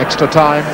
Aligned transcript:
extra 0.00 0.24
time. 0.32 0.64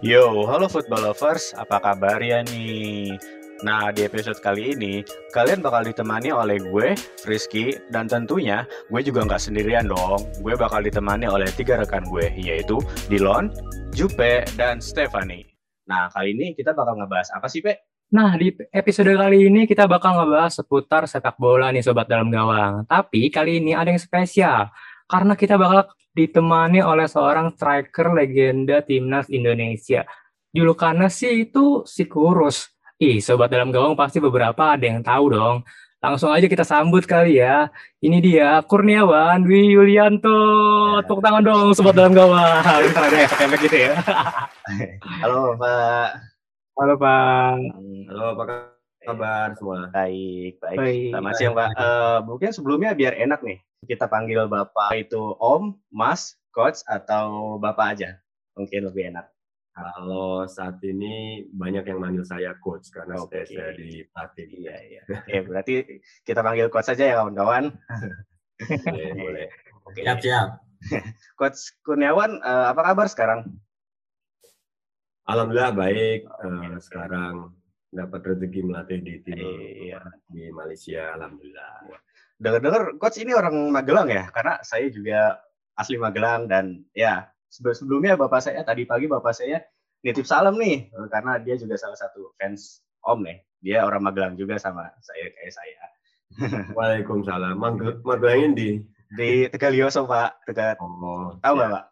Yo, 0.00 0.48
halo 0.48 0.72
football 0.72 1.12
lovers, 1.12 1.52
apa 1.60 1.76
kabar 1.84 2.16
ya 2.24 2.40
nih? 2.48 3.20
Nah, 3.60 3.92
di 3.92 4.08
episode 4.08 4.40
kali 4.40 4.72
ini, 4.72 5.04
kalian 5.36 5.60
bakal 5.60 5.84
ditemani 5.84 6.32
oleh 6.32 6.56
gue, 6.56 6.96
Rizky, 7.28 7.76
dan 7.92 8.08
tentunya 8.08 8.64
gue 8.88 9.04
juga 9.04 9.28
nggak 9.28 9.36
sendirian 9.52 9.84
dong. 9.84 10.24
Gue 10.40 10.56
bakal 10.56 10.80
ditemani 10.80 11.28
oleh 11.28 11.52
tiga 11.52 11.76
rekan 11.76 12.08
gue, 12.08 12.32
yaitu 12.40 12.80
Dilon, 13.12 13.52
Jupe, 13.92 14.48
dan 14.56 14.80
Stephanie. 14.80 15.44
Nah, 15.84 16.08
kali 16.08 16.32
ini 16.32 16.56
kita 16.56 16.72
bakal 16.72 16.96
ngebahas 16.96 17.36
apa 17.36 17.52
sih, 17.52 17.60
Pe? 17.60 17.89
Nah, 18.10 18.34
di 18.34 18.50
episode 18.74 19.14
kali 19.14 19.46
ini 19.46 19.70
kita 19.70 19.86
bakal 19.86 20.18
ngebahas 20.18 20.50
seputar 20.58 21.06
sepak 21.06 21.38
bola 21.38 21.70
nih 21.70 21.78
Sobat 21.78 22.10
Dalam 22.10 22.26
Gawang. 22.26 22.82
Tapi 22.90 23.30
kali 23.30 23.62
ini 23.62 23.70
ada 23.70 23.86
yang 23.86 24.02
spesial, 24.02 24.66
karena 25.06 25.38
kita 25.38 25.54
bakal 25.54 25.86
ditemani 26.10 26.82
oleh 26.82 27.06
seorang 27.06 27.54
striker 27.54 28.10
legenda 28.10 28.82
timnas 28.82 29.30
Indonesia. 29.30 30.02
Julukannya 30.50 31.06
sih 31.06 31.46
itu 31.46 31.86
si 31.86 32.10
Kurus. 32.10 32.74
Ih, 32.98 33.22
sobat 33.22 33.46
dalam 33.46 33.70
gawang 33.70 33.94
pasti 33.94 34.18
beberapa 34.18 34.74
ada 34.74 34.82
yang 34.82 35.06
tahu 35.06 35.30
dong. 35.30 35.56
Langsung 36.02 36.34
aja 36.34 36.50
kita 36.50 36.66
sambut 36.66 37.06
kali 37.06 37.38
ya. 37.38 37.70
Ini 38.02 38.18
dia 38.18 38.58
Kurniawan 38.66 39.46
Dwi 39.46 39.70
Yulianto. 39.70 40.34
Ya. 40.98 41.06
Tepuk 41.06 41.22
tangan 41.22 41.46
dong 41.46 41.78
sobat 41.78 41.94
dalam 41.94 42.10
gawang. 42.10 42.58
Ntar 42.90 43.06
ada 43.06 43.18
efek-efek 43.22 43.60
gitu 43.70 43.76
ya. 43.86 43.94
Halo 45.22 45.54
Pak. 45.54 46.29
Halo 46.80 46.96
Pak. 46.96 47.60
Halo 48.08 48.40
apa 48.40 48.72
kabar 49.04 49.52
semua? 49.52 49.92
Baik, 49.92 50.56
baik. 50.64 50.78
baik. 50.80 51.12
Selamat 51.12 51.32
siang 51.36 51.52
Pak. 51.52 51.76
Uh, 51.76 52.18
mungkin 52.24 52.56
sebelumnya 52.56 52.96
biar 52.96 53.20
enak 53.20 53.44
nih 53.44 53.60
kita 53.84 54.08
panggil 54.08 54.48
Bapak 54.48 54.96
itu 54.96 55.36
Om, 55.36 55.76
Mas, 55.92 56.40
Coach, 56.56 56.80
atau 56.88 57.60
Bapak 57.60 58.00
aja. 58.00 58.16
Mungkin 58.56 58.88
lebih 58.88 59.12
enak. 59.12 59.28
Kalau 59.76 60.48
saat 60.48 60.80
ini 60.80 61.44
banyak 61.52 61.84
yang 61.84 62.00
manggil 62.00 62.24
saya 62.24 62.56
coach 62.64 62.88
karena 62.88 63.20
okay. 63.20 63.44
saya 63.44 63.76
di 63.76 64.00
pelatih. 64.08 64.48
Iya, 64.48 64.76
iya. 64.80 65.02
Oke, 65.04 65.36
berarti 65.52 65.74
kita 66.24 66.40
panggil 66.40 66.72
coach 66.72 66.88
saja 66.88 67.04
ya 67.12 67.20
kawan-kawan. 67.20 67.76
boleh, 68.88 69.12
boleh. 69.20 69.46
Oke. 69.84 70.00
Siap, 70.00 70.18
siap. 70.24 70.48
Coach 71.36 71.76
Kurniawan, 71.84 72.40
uh, 72.40 72.72
apa 72.72 72.80
kabar 72.80 73.04
sekarang? 73.04 73.60
Alhamdulillah 75.30 75.72
baik. 75.78 76.20
Uh, 76.42 76.74
sekarang 76.82 77.54
dapat 77.90 78.20
rezeki 78.22 78.60
melatih 78.66 78.98
di 79.02 79.14
tim 79.22 79.38
iya. 79.38 80.02
di 80.30 80.50
Malaysia, 80.50 81.14
alhamdulillah. 81.14 81.74
Iya. 81.86 81.98
Dengar-dengar 82.40 82.82
coach 82.98 83.18
ini 83.22 83.36
orang 83.36 83.54
Magelang 83.70 84.08
ya? 84.10 84.26
Karena 84.34 84.58
saya 84.66 84.90
juga 84.90 85.38
asli 85.78 86.00
Magelang 86.00 86.50
dan 86.50 86.82
ya 86.96 87.30
sebelumnya 87.50 88.18
bapak 88.18 88.42
saya 88.42 88.62
tadi 88.62 88.86
pagi 88.86 89.10
bapak 89.10 89.34
saya 89.34 89.62
nitip 90.00 90.24
salam 90.24 90.56
nih 90.56 90.88
karena 91.12 91.36
dia 91.42 91.58
juga 91.60 91.76
salah 91.76 91.98
satu 91.98 92.32
fans 92.40 92.80
Om 93.00 93.26
nih 93.26 93.38
dia 93.60 93.84
orang 93.84 94.02
Magelang 94.02 94.34
juga 94.34 94.56
sama 94.56 94.88
saya 95.04 95.30
kayak 95.30 95.52
saya. 95.52 95.82
Waalaikumsalam. 96.76 97.54
Magelang 98.06 98.56
di? 98.56 98.80
Di 99.10 99.50
Tegalioso 99.50 100.06
pak. 100.06 100.46
Dekat. 100.46 100.78
Oh, 100.80 101.36
tahu 101.42 101.54
nggak 101.58 101.68
ya. 101.68 101.74
pak? 101.74 101.84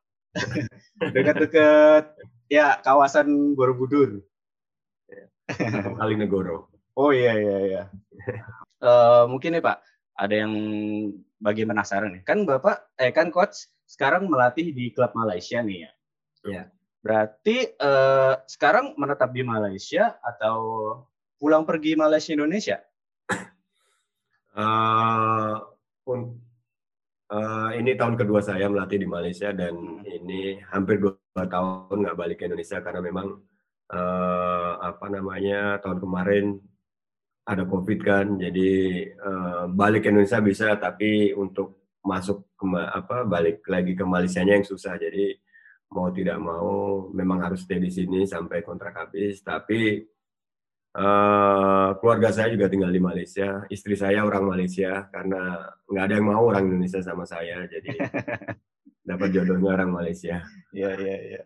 Dekat-dekat 1.15 2.05
ya 2.49 2.81
kawasan 2.83 3.55
Borobudur 3.55 4.25
Kalinegoro 6.01 6.69
oh 6.99 7.11
iya 7.15 7.37
iya 7.37 7.57
iya 7.65 7.83
uh, 8.83 9.25
mungkin 9.31 9.57
nih 9.57 9.65
pak 9.65 9.81
ada 10.19 10.35
yang 10.35 10.53
bagi 11.39 11.63
penasaran 11.63 12.19
nih. 12.19 12.23
Kan 12.27 12.43
Bapak 12.43 12.99
eh 12.99 13.15
kan 13.15 13.31
coach 13.31 13.71
sekarang 13.87 14.27
melatih 14.27 14.75
di 14.75 14.91
klub 14.91 15.15
Malaysia 15.15 15.63
nih 15.63 15.87
ya. 15.87 15.91
Ya. 16.45 16.63
Berarti 16.99 17.71
eh, 17.71 18.35
sekarang 18.51 18.99
menetap 18.99 19.31
di 19.31 19.47
Malaysia 19.47 20.19
atau 20.19 20.59
pulang 21.39 21.63
pergi 21.63 21.95
Malaysia 21.95 22.35
Indonesia? 22.35 22.83
Uh, 24.59 25.63
uh, 27.33 27.71
ini 27.77 27.95
tahun 27.95 28.17
kedua 28.17 28.41
saya 28.41 28.67
melatih 28.69 28.99
di 29.01 29.09
Malaysia 29.09 29.53
dan 29.53 30.05
ini 30.05 30.61
hampir 30.73 31.01
dua 31.01 31.17
tahun 31.35 32.05
nggak 32.05 32.19
balik 32.19 32.37
ke 32.41 32.45
Indonesia 32.49 32.81
karena 32.81 33.01
memang 33.05 33.29
uh, 33.93 34.73
apa 34.81 35.07
namanya 35.13 35.81
tahun 35.85 35.99
kemarin 36.01 36.45
ada 37.49 37.65
covid 37.65 37.99
kan. 38.05 38.27
Jadi 38.37 39.05
uh, 39.17 39.65
balik 39.73 40.05
ke 40.05 40.09
Indonesia 40.13 40.41
bisa 40.45 40.77
tapi 40.77 41.33
untuk 41.33 41.97
masuk 42.05 42.57
ke 42.57 42.67
apa 42.77 43.25
balik 43.25 43.65
lagi 43.69 43.93
ke 43.97 44.05
Malaysia 44.05 44.45
yang 44.45 44.65
susah. 44.65 44.97
Jadi 45.01 45.33
mau 45.89 46.13
tidak 46.13 46.37
mau 46.37 47.09
memang 47.17 47.41
harus 47.49 47.65
stay 47.65 47.81
di 47.81 47.89
sini 47.89 48.29
sampai 48.29 48.61
kontrak 48.61 48.93
habis. 48.97 49.41
Tapi 49.41 50.05
uh, 50.99 51.95
keluarga 52.03 52.35
saya 52.35 52.51
juga 52.51 52.67
tinggal 52.67 52.91
di 52.91 52.99
Malaysia 52.99 53.63
istri 53.71 53.95
saya 53.95 54.27
orang 54.27 54.51
Malaysia 54.51 55.07
karena 55.15 55.71
nggak 55.87 56.05
ada 56.11 56.15
yang 56.19 56.27
mau 56.27 56.43
orang 56.43 56.67
Indonesia 56.67 56.99
sama 56.99 57.23
saya 57.23 57.63
jadi 57.71 57.95
dapat 59.09 59.29
jodohnya 59.31 59.79
orang 59.79 59.95
Malaysia 59.95 60.43
iya 60.75 60.91
iya 60.99 61.17
iya 61.39 61.43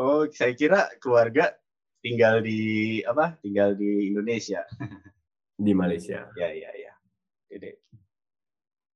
oh 0.00 0.24
saya 0.32 0.56
kira 0.56 0.88
keluarga 0.98 1.52
tinggal 2.00 2.40
di 2.40 2.98
apa 3.04 3.36
tinggal 3.44 3.76
di 3.76 4.08
Indonesia 4.08 4.64
di 5.60 5.72
Malaysia. 5.76 6.32
Ya, 6.34 6.48
ya, 6.48 6.72
ya. 6.72 6.92
Jadi. 7.52 7.70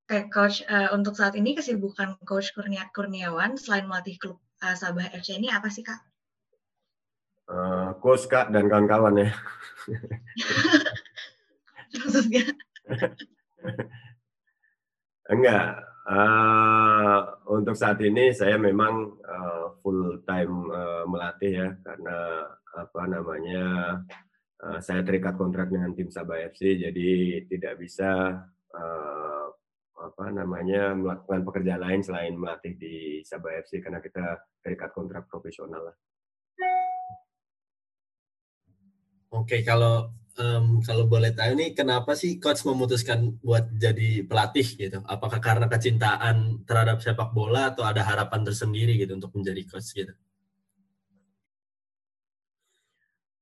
Oke, 0.04 0.18
Coach, 0.32 0.64
uh, 0.68 0.92
untuk 0.96 1.16
saat 1.16 1.36
ini 1.36 1.56
kesibukan 1.56 2.20
Coach 2.24 2.52
Kurnia 2.52 2.88
Kurniawan 2.92 3.56
selain 3.56 3.88
melatih 3.88 4.20
klub 4.20 4.40
uh, 4.60 4.76
Sabah 4.76 5.08
FC 5.12 5.40
ini 5.40 5.48
apa 5.48 5.68
sih, 5.72 5.84
Kak? 5.84 6.00
Uh, 7.44 7.92
coach, 8.00 8.24
Kak, 8.28 8.48
dan 8.52 8.68
kawan-kawan 8.72 9.20
ya. 9.20 9.28
Maksudnya? 11.98 12.44
Enggak. 15.30 15.66
Uh, 16.04 17.24
untuk 17.48 17.72
saat 17.72 17.96
ini 18.04 18.28
saya 18.36 18.60
memang 18.60 19.16
uh, 19.24 19.72
full 19.80 20.20
time 20.28 20.68
uh, 20.68 21.08
melatih 21.08 21.64
ya 21.64 21.68
karena 21.80 22.44
apa 22.76 23.02
namanya 23.08 23.64
Eh, 24.64 24.80
saya 24.80 25.04
terikat 25.04 25.36
kontrak 25.36 25.68
dengan 25.68 25.92
tim 25.92 26.08
Sabah 26.08 26.40
FC, 26.48 26.80
jadi 26.80 27.10
tidak 27.44 27.84
bisa 27.84 28.40
uh, 28.72 29.46
apa 29.92 30.24
namanya 30.32 30.96
melakukan 30.96 31.44
pekerjaan 31.44 31.84
lain 31.84 32.00
selain 32.00 32.32
melatih 32.32 32.72
di 32.80 33.20
Sabah 33.28 33.60
FC 33.60 33.84
karena 33.84 34.00
kita 34.00 34.40
terikat 34.64 34.88
kontrak 34.96 35.28
profesional 35.28 35.92
lah. 35.92 35.96
Oke, 39.34 39.66
kalau 39.66 40.14
um, 40.38 40.78
kalau 40.86 41.10
boleh 41.10 41.34
tahu 41.34 41.58
nih, 41.58 41.74
kenapa 41.74 42.14
sih 42.14 42.38
coach 42.38 42.62
memutuskan 42.62 43.34
buat 43.42 43.66
jadi 43.74 44.22
pelatih 44.22 44.68
gitu? 44.78 44.98
Apakah 45.10 45.42
karena 45.42 45.66
kecintaan 45.66 46.62
terhadap 46.62 47.02
sepak 47.02 47.34
bola 47.34 47.74
atau 47.74 47.82
ada 47.82 48.06
harapan 48.06 48.46
tersendiri 48.46 48.94
gitu 48.94 49.18
untuk 49.18 49.34
menjadi 49.34 49.62
coach 49.66 49.90
gitu? 49.90 50.14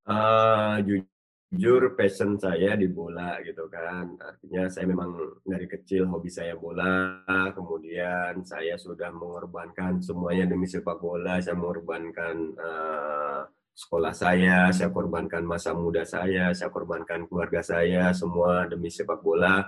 Uh, 0.08 0.82
jujur 0.82 1.94
passion 1.94 2.40
saya 2.40 2.74
di 2.74 2.90
bola 2.90 3.38
gitu 3.46 3.70
kan 3.70 4.18
artinya 4.18 4.66
saya 4.66 4.90
memang 4.90 5.14
dari 5.46 5.70
kecil 5.70 6.10
hobi 6.10 6.26
saya 6.26 6.58
bola 6.58 7.22
kemudian 7.54 8.42
saya 8.42 8.74
sudah 8.74 9.14
mengorbankan 9.14 10.02
semuanya 10.02 10.50
demi 10.50 10.66
sepak 10.66 10.98
bola 10.98 11.38
saya 11.38 11.54
mengorbankan 11.54 12.36
uh, 12.58 13.46
sekolah 13.72 14.12
saya 14.12 14.68
saya 14.70 14.92
korbankan 14.92 15.42
masa 15.42 15.72
muda 15.72 16.04
saya 16.04 16.52
saya 16.52 16.68
korbankan 16.68 17.24
keluarga 17.26 17.64
saya 17.64 18.12
semua 18.12 18.68
demi 18.68 18.92
sepak 18.92 19.24
bola 19.24 19.64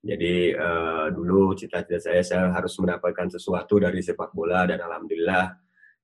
jadi 0.00 0.56
uh, 0.56 1.06
dulu 1.12 1.52
cita-cita 1.52 2.00
saya 2.00 2.22
saya 2.24 2.44
harus 2.54 2.72
mendapatkan 2.80 3.28
sesuatu 3.36 3.76
dari 3.76 4.00
sepak 4.00 4.32
bola 4.32 4.64
dan 4.64 4.80
alhamdulillah 4.80 5.52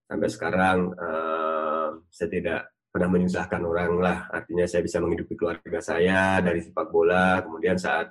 sampai 0.05 0.29
sekarang 0.29 0.79
uh, 0.99 1.89
saya 2.13 2.29
tidak 2.29 2.61
pernah 2.97 3.13
menyusahkan 3.13 3.61
orang 3.61 3.93
lah. 4.01 4.19
Artinya 4.33 4.65
saya 4.65 4.81
bisa 4.81 4.97
menghidupi 5.05 5.37
keluarga 5.37 5.85
saya 5.85 6.41
dari 6.41 6.65
sepak 6.65 6.89
bola. 6.89 7.45
Kemudian 7.45 7.77
saat 7.77 8.09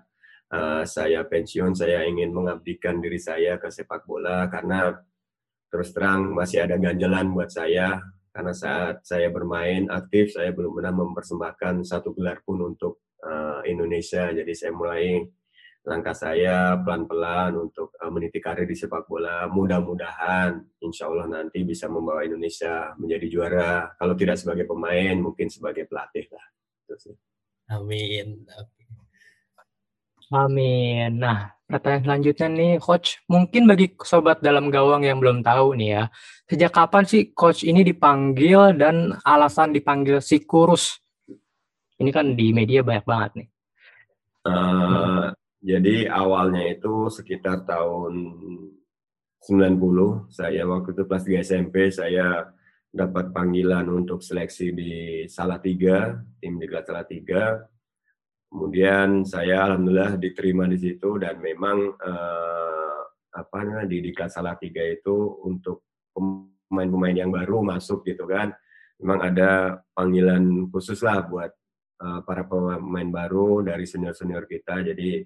uh, 0.54 0.86
saya 0.86 1.26
pensiun, 1.26 1.74
saya 1.74 2.06
ingin 2.06 2.30
mengabdikan 2.30 3.02
diri 3.02 3.18
saya 3.18 3.58
ke 3.58 3.74
sepak 3.74 4.06
bola 4.06 4.46
karena 4.46 4.94
terus 5.74 5.90
terang 5.90 6.38
masih 6.38 6.70
ada 6.70 6.78
ganjalan 6.78 7.34
buat 7.34 7.50
saya. 7.50 7.98
Karena 8.36 8.52
saat 8.52 9.08
saya 9.08 9.32
bermain 9.32 9.88
aktif, 9.88 10.36
saya 10.36 10.52
belum 10.52 10.76
pernah 10.76 10.92
mempersembahkan 10.92 11.88
satu 11.88 12.12
gelar 12.12 12.44
pun 12.44 12.60
untuk 12.68 13.08
uh, 13.24 13.64
Indonesia. 13.64 14.28
Jadi 14.28 14.52
saya 14.52 14.76
mulai 14.76 15.24
langkah 15.88 16.12
saya 16.12 16.76
pelan-pelan 16.84 17.56
untuk 17.56 17.96
uh, 17.96 18.12
meniti 18.12 18.44
karir 18.44 18.68
di 18.68 18.76
sepak 18.76 19.08
bola. 19.08 19.48
Mudah-mudahan 19.48 20.52
insya 20.84 21.08
Allah 21.08 21.32
nanti 21.32 21.64
bisa 21.64 21.88
membawa 21.88 22.28
Indonesia 22.28 22.92
menjadi 23.00 23.28
juara. 23.32 23.96
Kalau 23.96 24.20
tidak 24.20 24.36
sebagai 24.36 24.68
pemain, 24.68 25.16
mungkin 25.16 25.48
sebagai 25.48 25.88
pelatih 25.88 26.28
lah. 26.28 26.46
Amin. 27.72 28.44
Amin. 30.34 31.22
Nah, 31.22 31.54
pertanyaan 31.70 32.04
selanjutnya 32.06 32.48
nih, 32.50 32.74
Coach. 32.82 33.22
Mungkin 33.30 33.70
bagi 33.70 33.94
sobat 34.02 34.42
dalam 34.42 34.74
gawang 34.74 35.06
yang 35.06 35.22
belum 35.22 35.46
tahu 35.46 35.78
nih 35.78 35.90
ya, 36.02 36.04
sejak 36.50 36.74
kapan 36.74 37.06
sih 37.06 37.30
Coach 37.34 37.62
ini 37.62 37.86
dipanggil 37.86 38.74
dan 38.74 39.14
alasan 39.22 39.70
dipanggil 39.70 40.18
si 40.22 40.42
kurus? 40.42 40.98
Ini 42.02 42.10
kan 42.10 42.34
di 42.34 42.52
media 42.52 42.82
banyak 42.82 43.06
banget 43.06 43.32
nih. 43.38 43.48
Uh, 44.46 45.34
jadi 45.62 46.10
awalnya 46.10 46.74
itu 46.74 47.10
sekitar 47.10 47.66
tahun 47.66 48.14
90, 49.46 50.30
saya 50.34 50.66
waktu 50.66 50.90
itu 50.94 51.04
kelas 51.06 51.26
3 51.26 51.46
SMP, 51.46 51.76
saya 51.94 52.50
dapat 52.90 53.30
panggilan 53.30 53.86
untuk 53.90 54.22
seleksi 54.22 54.74
di 54.74 54.94
Salatiga, 55.30 56.18
tim 56.42 56.58
di 56.58 56.66
Salatiga 56.70 57.62
Kemudian 58.56 59.28
saya 59.28 59.68
alhamdulillah 59.68 60.16
diterima 60.16 60.64
di 60.64 60.80
situ 60.80 61.20
dan 61.20 61.44
memang 61.44 61.92
eh, 61.92 63.00
apa 63.36 63.68
namanya 63.68 63.92
di 63.92 64.00
Diklat 64.00 64.32
Salatiga 64.32 64.80
itu 64.80 65.44
untuk 65.44 65.84
pemain-pemain 66.16 67.28
yang 67.28 67.36
baru 67.36 67.60
masuk 67.60 68.08
gitu 68.08 68.24
kan. 68.24 68.56
Memang 69.04 69.20
ada 69.28 69.84
panggilan 69.92 70.72
khusus 70.72 71.04
lah 71.04 71.28
buat 71.28 71.52
uh, 72.00 72.24
para 72.24 72.48
pemain 72.48 73.12
baru 73.12 73.60
dari 73.60 73.84
senior-senior 73.84 74.48
kita. 74.48 74.80
Jadi 74.88 75.20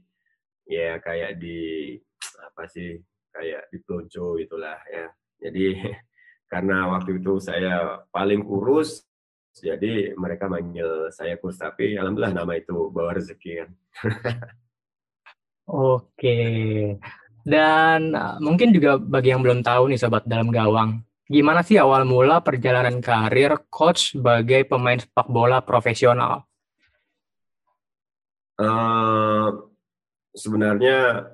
ya 0.66 0.98
kayak 0.98 1.38
di 1.38 1.94
apa 2.42 2.66
sih 2.66 2.98
kayak 3.30 3.70
di 3.70 3.78
Plojo 3.82 4.42
itulah 4.42 4.78
ya. 4.90 5.06
Jadi 5.38 5.78
karena 6.52 6.90
waktu 6.90 7.22
itu 7.22 7.38
saya 7.38 8.02
paling 8.10 8.42
kurus 8.42 9.06
jadi 9.58 10.14
mereka 10.16 10.46
manggil 10.46 11.10
saya 11.10 11.36
Kus, 11.42 11.58
tapi 11.58 11.98
alhamdulillah 11.98 12.36
nama 12.46 12.54
itu 12.56 12.94
bawa 12.94 13.18
rezeki 13.18 13.52
kan. 13.66 13.70
Oke. 15.70 16.38
Dan 17.44 18.14
uh, 18.14 18.38
mungkin 18.42 18.74
juga 18.74 18.98
bagi 18.98 19.34
yang 19.34 19.42
belum 19.42 19.62
tahu 19.66 19.90
nih 19.90 20.00
sobat 20.00 20.26
dalam 20.30 20.54
gawang, 20.54 21.02
gimana 21.26 21.66
sih 21.66 21.78
awal 21.82 22.06
mula 22.06 22.42
perjalanan 22.46 23.02
karir 23.02 23.58
coach 23.70 24.18
sebagai 24.18 24.66
pemain 24.70 24.98
sepak 24.98 25.28
bola 25.30 25.62
profesional? 25.62 26.46
Uh, 28.60 29.72
sebenarnya 30.36 31.32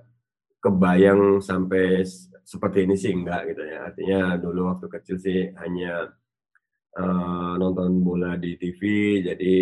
kebayang 0.62 1.42
sampai 1.42 2.06
seperti 2.46 2.86
ini 2.86 2.96
sih 2.96 3.12
enggak 3.12 3.50
gitu 3.54 3.64
ya. 3.66 3.90
Artinya 3.90 4.20
dulu 4.38 4.70
waktu 4.70 4.88
kecil 4.88 5.18
sih 5.18 5.40
hanya 5.58 6.14
uh, 7.00 7.54
nonton 7.60 8.04
bola 8.04 8.40
di 8.40 8.56
TV 8.56 8.82
jadi 9.24 9.56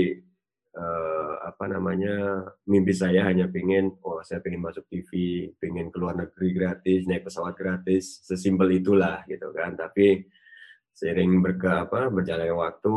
uh, 0.77 1.33
apa 1.43 1.65
namanya 1.69 2.45
mimpi 2.65 2.93
saya 2.95 3.29
hanya 3.29 3.49
pengen 3.49 3.93
oh 4.05 4.21
saya 4.25 4.41
pengen 4.41 4.63
masuk 4.63 4.85
TV 4.89 5.09
pengen 5.57 5.93
keluar 5.93 6.17
negeri 6.17 6.49
gratis 6.53 7.05
naik 7.05 7.27
pesawat 7.27 7.53
gratis 7.57 8.23
sesimpel 8.25 8.69
itulah 8.73 9.21
gitu 9.29 9.53
kan. 9.53 9.77
Tapi 9.77 10.25
sering 10.93 11.41
berke 11.41 11.65
apa 11.65 12.05
berjalannya 12.13 12.53
waktu 12.53 12.95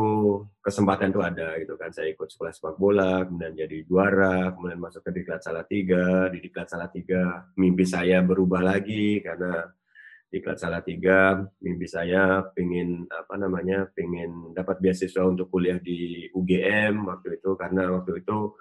kesempatan 0.61 1.09
itu 1.09 1.21
ada 1.21 1.57
gitu 1.61 1.73
kan. 1.77 1.89
Saya 1.93 2.13
ikut 2.13 2.29
sekolah 2.29 2.53
sepak 2.53 2.75
bola 2.77 3.25
kemudian 3.25 3.53
jadi 3.57 3.77
juara 3.85 4.53
kemudian 4.53 4.81
masuk 4.81 5.01
ke 5.05 5.11
diklat 5.21 5.41
tiga 5.69 6.29
di 6.29 6.37
diklat 6.41 6.69
tiga 6.93 7.45
mimpi 7.57 7.85
saya 7.85 8.21
berubah 8.21 8.61
lagi 8.61 9.21
karena 9.21 9.65
kelas 10.27 10.59
salah 10.59 10.83
tiga 10.83 11.39
mimpi 11.63 11.87
saya 11.87 12.43
pengen 12.51 13.07
apa 13.07 13.39
namanya 13.39 13.87
pengen 13.95 14.51
dapat 14.51 14.83
beasiswa 14.83 15.23
untuk 15.23 15.47
kuliah 15.47 15.79
di 15.79 16.27
UGM 16.35 17.07
waktu 17.07 17.39
itu. 17.39 17.55
Karena 17.55 17.87
waktu 17.95 18.19
itu 18.19 18.51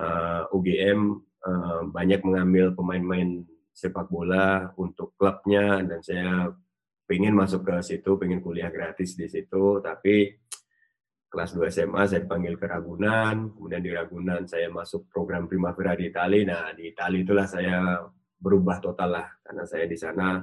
uh, 0.00 0.48
eh, 0.48 0.56
UGM 0.56 1.00
uh, 1.44 1.48
eh, 1.48 1.80
banyak 1.92 2.20
mengambil 2.24 2.72
pemain-pemain 2.72 3.44
sepak 3.74 4.08
bola 4.08 4.72
untuk 4.80 5.12
klubnya 5.18 5.82
dan 5.84 6.00
saya 6.00 6.48
pengen 7.04 7.36
masuk 7.36 7.68
ke 7.68 7.74
situ 7.84 8.16
pengen 8.16 8.40
kuliah 8.40 8.72
gratis 8.72 9.12
di 9.12 9.28
situ. 9.28 9.84
Tapi 9.84 10.32
kelas 11.28 11.52
2 11.52 11.68
SMA 11.68 12.02
saya 12.08 12.24
dipanggil 12.24 12.56
ke 12.56 12.64
Ragunan. 12.64 13.52
Kemudian 13.52 13.82
di 13.84 13.92
Ragunan 13.92 14.48
saya 14.48 14.72
masuk 14.72 15.12
program 15.12 15.44
Primavera 15.44 15.92
di 15.92 16.08
Itali. 16.08 16.48
Nah 16.48 16.72
di 16.72 16.96
Itali 16.96 17.26
itulah 17.26 17.44
saya 17.44 18.00
berubah 18.40 18.80
total 18.80 19.20
lah. 19.20 19.28
Karena 19.44 19.68
saya 19.68 19.84
di 19.84 19.98
sana 20.00 20.40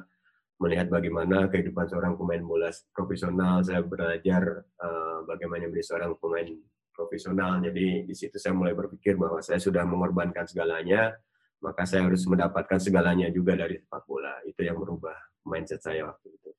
melihat 0.61 0.93
bagaimana 0.93 1.49
kehidupan 1.49 1.89
seorang 1.89 2.13
pemain 2.13 2.45
bola 2.45 2.69
profesional. 2.93 3.65
Saya 3.65 3.81
belajar 3.81 4.61
uh, 4.77 5.25
bagaimana 5.25 5.65
menjadi 5.65 5.97
seorang 5.97 6.13
pemain 6.21 6.45
profesional. 6.93 7.57
Jadi 7.65 8.05
di 8.05 8.13
situ 8.13 8.37
saya 8.37 8.53
mulai 8.53 8.77
berpikir 8.77 9.17
bahwa 9.17 9.41
saya 9.41 9.57
sudah 9.57 9.81
mengorbankan 9.89 10.45
segalanya, 10.45 11.17
maka 11.65 11.89
saya 11.89 12.05
harus 12.05 12.21
mendapatkan 12.29 12.77
segalanya 12.77 13.33
juga 13.33 13.57
dari 13.57 13.81
sepak 13.81 14.05
bola. 14.05 14.37
Itu 14.45 14.61
yang 14.61 14.77
merubah 14.77 15.17
mindset 15.49 15.81
saya 15.81 16.05
waktu 16.05 16.29
itu. 16.29 16.49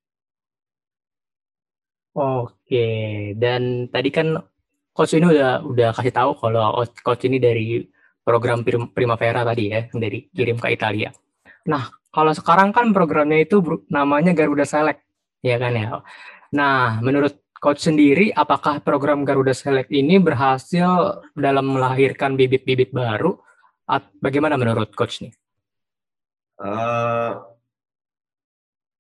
Oke, 2.13 2.89
dan 3.41 3.89
tadi 3.89 4.13
kan 4.13 4.37
coach 4.93 5.17
ini 5.17 5.33
udah 5.33 5.65
udah 5.65 5.97
kasih 5.97 6.13
tahu 6.13 6.37
kalau 6.37 6.77
coach 7.01 7.25
ini 7.25 7.41
dari 7.41 7.81
program 8.21 8.61
Primavera 8.67 9.47
tadi 9.49 9.73
ya, 9.73 9.89
dari 9.89 10.29
kirim 10.29 10.61
ke 10.61 10.69
Italia. 10.77 11.09
Nah, 11.73 12.02
kalau 12.13 12.33
sekarang 12.37 12.77
kan 12.77 12.93
programnya 12.93 13.41
itu 13.41 13.65
namanya 13.89 14.37
Garuda 14.37 14.69
Select, 14.69 15.01
ya 15.41 15.57
kan 15.57 15.73
ya. 15.73 16.05
Nah, 16.53 17.01
menurut 17.01 17.41
coach 17.57 17.89
sendiri, 17.89 18.29
apakah 18.37 18.85
program 18.85 19.25
Garuda 19.25 19.57
Select 19.57 19.89
ini 19.89 20.21
berhasil 20.21 21.25
dalam 21.33 21.73
melahirkan 21.73 22.37
bibit-bibit 22.37 22.93
baru? 22.93 23.41
Bagaimana 24.21 24.61
menurut 24.61 24.93
coach 24.93 25.25
nih? 25.25 25.33
Uh, 26.61 27.41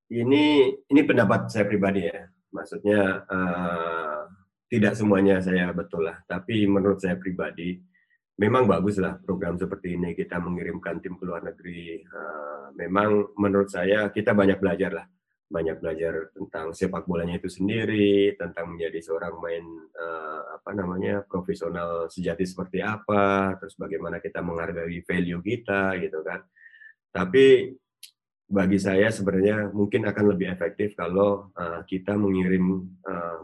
ini 0.08 0.73
ini 0.88 1.00
pendapat 1.05 1.53
saya 1.53 1.69
pribadi 1.69 2.08
ya. 2.08 2.26
Maksudnya 2.53 3.29
uh, 3.29 4.25
tidak 4.73 4.97
semuanya 4.97 5.37
saya 5.44 5.69
betul 5.76 6.08
lah, 6.08 6.17
tapi 6.25 6.65
menurut 6.65 6.97
saya 6.97 7.20
pribadi 7.20 7.76
memang 8.43 8.67
bagus 8.67 8.99
lah 8.99 9.15
program 9.23 9.55
seperti 9.55 9.94
ini 9.94 10.19
kita 10.19 10.43
mengirimkan 10.43 10.99
tim 10.99 11.15
ke 11.15 11.23
luar 11.23 11.47
negeri. 11.47 12.03
Uh, 12.03 12.75
memang 12.75 13.31
menurut 13.39 13.71
saya 13.71 14.11
kita 14.11 14.35
banyak 14.35 14.59
belajar 14.59 14.91
lah, 14.91 15.06
banyak 15.47 15.79
belajar 15.79 16.35
tentang 16.35 16.75
sepak 16.75 17.06
bolanya 17.06 17.39
itu 17.39 17.47
sendiri, 17.47 18.35
tentang 18.35 18.75
menjadi 18.75 18.99
seorang 18.99 19.39
main 19.39 19.62
uh, 19.94 20.59
apa 20.59 20.75
namanya 20.75 21.23
profesional 21.23 22.11
sejati 22.11 22.43
seperti 22.43 22.83
apa, 22.83 23.55
terus 23.62 23.79
bagaimana 23.79 24.19
kita 24.19 24.43
menghargai 24.43 24.99
value 25.06 25.39
kita 25.39 25.94
gitu 26.03 26.19
kan. 26.27 26.43
Tapi 27.15 27.71
bagi 28.53 28.77
saya 28.77 29.09
sebenarnya 29.09 29.71
mungkin 29.71 30.03
akan 30.05 30.34
lebih 30.34 30.51
efektif 30.51 30.99
kalau 30.99 31.55
uh, 31.55 31.81
kita 31.87 32.19
mengirim 32.19 32.91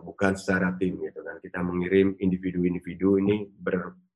bukan 0.02 0.35
secara 0.35 0.75
tim 0.75 0.99
gitu 0.99 1.21
kan, 1.23 1.38
kita 1.38 1.62
mengirim 1.62 2.19
individu-individu 2.19 3.21
ini 3.23 3.47
ber 3.47 4.08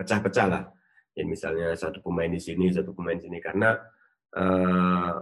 pecah-pecah 0.00 0.46
lah. 0.48 0.64
Ya 1.12 1.28
misalnya 1.28 1.76
satu 1.76 2.00
pemain 2.00 2.32
di 2.32 2.40
sini, 2.40 2.72
satu 2.72 2.96
pemain 2.96 3.20
di 3.20 3.28
sini 3.28 3.36
karena 3.44 3.76
uh, 4.40 5.12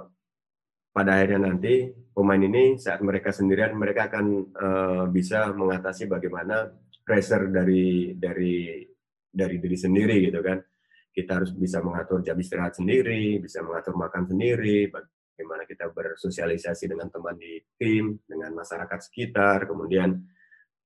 pada 0.95 1.11
akhirnya 1.19 1.51
nanti 1.51 1.91
pemain 2.15 2.39
ini 2.39 2.79
saat 2.79 3.03
mereka 3.03 3.35
sendirian 3.35 3.75
mereka 3.75 4.07
akan 4.07 4.27
uh, 4.55 5.05
bisa 5.11 5.51
mengatasi 5.51 6.07
bagaimana 6.07 6.71
pressure 7.03 7.51
dari 7.51 8.15
dari 8.15 8.87
dari 9.27 9.57
diri 9.59 9.79
sendiri 9.79 10.31
gitu 10.31 10.39
kan. 10.39 10.63
Kita 11.09 11.43
harus 11.43 11.51
bisa 11.51 11.83
mengatur 11.83 12.23
jam 12.23 12.39
istirahat 12.39 12.79
sendiri, 12.79 13.43
bisa 13.43 13.59
mengatur 13.59 13.99
makan 13.99 14.23
sendiri, 14.31 14.87
bagaimana 14.87 15.67
kita 15.67 15.91
bersosialisasi 15.91 16.87
dengan 16.87 17.11
teman 17.11 17.35
di 17.35 17.59
tim, 17.75 18.23
dengan 18.23 18.55
masyarakat 18.55 18.99
sekitar, 19.03 19.67
kemudian 19.67 20.15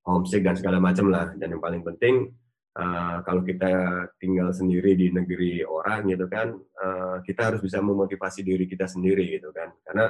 homesick 0.09 0.41
dan 0.41 0.57
segala 0.57 0.81
macam 0.81 1.13
lah. 1.13 1.37
Dan 1.37 1.53
yang 1.53 1.61
paling 1.61 1.85
penting 1.85 2.33
uh, 2.77 3.17
kalau 3.21 3.41
kita 3.45 3.69
tinggal 4.17 4.49
sendiri 4.49 4.97
di 4.97 5.13
negeri 5.13 5.61
orang 5.65 6.09
gitu 6.09 6.25
kan, 6.29 6.53
uh, 6.57 7.17
kita 7.21 7.53
harus 7.53 7.61
bisa 7.61 7.79
memotivasi 7.79 8.41
diri 8.41 8.65
kita 8.65 8.89
sendiri 8.89 9.37
gitu 9.37 9.53
kan. 9.53 9.69
Karena 9.85 10.09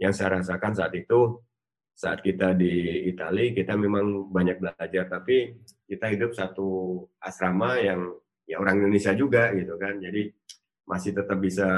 yang 0.00 0.12
saya 0.12 0.40
rasakan 0.40 0.72
saat 0.76 0.92
itu, 0.96 1.40
saat 1.92 2.24
kita 2.24 2.56
di 2.56 3.06
Italia, 3.08 3.52
kita 3.52 3.76
memang 3.76 4.32
banyak 4.32 4.56
belajar, 4.58 5.06
tapi 5.06 5.60
kita 5.84 6.08
hidup 6.08 6.32
satu 6.32 6.98
asrama 7.20 7.76
yang 7.78 8.00
ya 8.48 8.58
orang 8.58 8.80
Indonesia 8.82 9.12
juga 9.12 9.52
gitu 9.52 9.76
kan. 9.76 10.00
Jadi 10.00 10.32
masih 10.82 11.14
tetap 11.14 11.38
bisa 11.38 11.68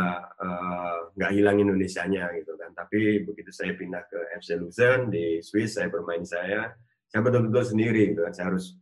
eh, 0.40 0.98
nggak 1.12 1.30
uh, 1.30 1.34
hilang 1.34 1.60
Indonesianya 1.60 2.32
gitu 2.40 2.56
kan. 2.56 2.72
Tapi 2.72 3.26
begitu 3.26 3.52
saya 3.52 3.76
pindah 3.76 4.02
ke 4.08 4.18
FC 4.40 4.56
Luzern 4.56 5.12
di 5.12 5.44
Swiss, 5.44 5.76
saya 5.76 5.92
bermain 5.92 6.24
saya, 6.24 6.72
saya 7.10 7.20
betul-betul 7.20 7.76
sendiri 7.76 8.14
gitu 8.14 8.24
kan. 8.24 8.32
Saya 8.32 8.46
harus 8.54 8.80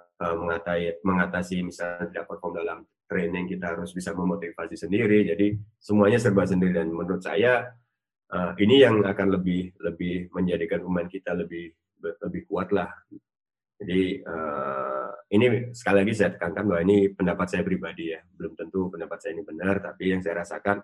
uh, 0.00 0.36
mengatasi, 0.36 1.00
mengatasi 1.04 1.56
misalnya 1.62 2.10
tidak 2.10 2.26
perform 2.26 2.52
dalam 2.58 2.78
training 3.04 3.46
kita 3.46 3.76
harus 3.76 3.92
bisa 3.92 4.10
memotivasi 4.16 4.74
sendiri. 4.74 5.28
Jadi 5.28 5.54
semuanya 5.78 6.18
serba 6.18 6.44
sendiri. 6.48 6.82
Dan 6.82 6.90
menurut 6.90 7.22
saya 7.22 7.68
uh, 8.32 8.52
ini 8.58 8.82
yang 8.82 9.04
akan 9.04 9.40
lebih 9.40 9.74
lebih 9.82 10.32
menjadikan 10.34 10.82
pemain 10.82 11.08
kita 11.08 11.36
lebih 11.36 11.70
lebih 12.04 12.42
kuat 12.44 12.68
lah 12.68 12.92
Jadi 13.74 14.22
uh, 14.22 15.10
ini 15.34 15.74
sekali 15.74 16.06
lagi 16.06 16.14
saya 16.14 16.30
tekankan 16.38 16.64
bahwa 16.70 16.80
ini 16.86 17.10
pendapat 17.10 17.46
saya 17.50 17.66
pribadi 17.66 18.14
ya, 18.14 18.22
belum 18.22 18.54
tentu 18.54 18.86
pendapat 18.86 19.18
saya 19.18 19.34
ini 19.34 19.42
benar, 19.42 19.82
tapi 19.82 20.14
yang 20.14 20.22
saya 20.22 20.46
rasakan 20.46 20.78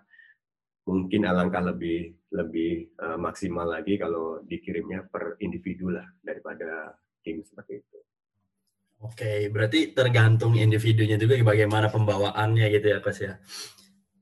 mungkin 0.83 1.23
alangkah 1.23 1.63
lebih 1.71 2.11
lebih 2.35 2.91
uh, 2.99 3.15
maksimal 3.15 3.63
lagi 3.63 3.95
kalau 3.95 4.43
dikirimnya 4.43 5.07
per 5.07 5.39
individu 5.39 5.93
lah 5.93 6.03
daripada 6.19 6.91
tim 7.23 7.39
seperti 7.45 7.79
itu. 7.79 7.97
Oke, 9.01 9.49
berarti 9.49 9.97
tergantung 9.97 10.53
individunya 10.53 11.17
juga 11.17 11.33
bagaimana 11.41 11.89
pembawaannya 11.89 12.65
gitu 12.69 12.87
ya, 12.93 12.97
Coach 13.01 13.21
ya. 13.25 13.33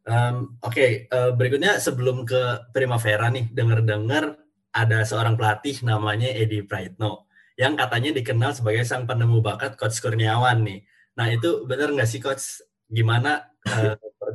Um, 0.07 0.55
Oke, 0.63 0.71
okay, 0.71 0.89
uh, 1.12 1.36
berikutnya 1.36 1.83
sebelum 1.83 2.24
ke 2.24 2.71
Primavera 2.71 3.27
nih, 3.27 3.51
dengar-dengar 3.51 4.39
ada 4.71 5.03
seorang 5.03 5.36
pelatih 5.36 5.83
namanya 5.83 6.31
Edi 6.31 6.63
Praitno 6.63 7.27
yang 7.59 7.75
katanya 7.75 8.15
dikenal 8.15 8.55
sebagai 8.55 8.88
sang 8.88 9.03
penemu 9.03 9.43
bakat 9.43 9.75
Coach 9.75 10.00
Kurniawan 10.00 10.63
nih. 10.63 10.79
Nah 11.19 11.27
itu 11.27 11.67
benar 11.67 11.91
nggak 11.91 12.07
sih 12.07 12.24
Coach? 12.24 12.63
Gimana 12.88 13.51
uh, 13.67 14.00
per, 14.00 14.31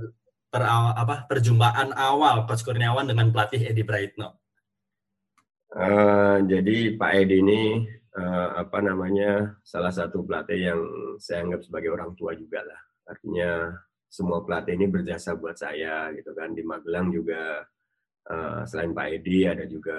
per, 0.53 0.63
apa, 0.69 1.25
perjumpaan 1.25 1.97
awal 1.97 2.45
Coach 2.45 2.69
Kurniawan 2.69 3.09
dengan 3.09 3.33
pelatih 3.33 3.65
Edi 3.65 3.81
Praitno? 3.81 4.37
Uh, 5.73 6.45
jadi 6.45 7.01
Pak 7.01 7.13
Edi 7.17 7.41
ini 7.41 7.63
uh, 8.19 8.49
apa 8.59 8.79
namanya 8.81 9.59
salah 9.67 9.91
satu 9.91 10.23
pelatih 10.23 10.73
yang 10.73 10.81
saya 11.19 11.47
anggap 11.47 11.63
sebagai 11.67 11.91
orang 11.95 12.15
tua 12.15 12.33
juga 12.39 12.63
lah. 12.63 12.81
Artinya 13.11 13.75
semua 14.09 14.47
pelatih 14.47 14.79
ini 14.79 14.87
berjasa 14.87 15.35
buat 15.35 15.59
saya 15.59 16.15
gitu 16.15 16.31
kan 16.33 16.55
di 16.55 16.63
Magelang 16.63 17.11
juga 17.11 17.67
uh, 18.31 18.63
selain 18.65 18.95
Pak 18.95 19.09
Edi 19.11 19.45
ada 19.45 19.67
juga 19.67 19.99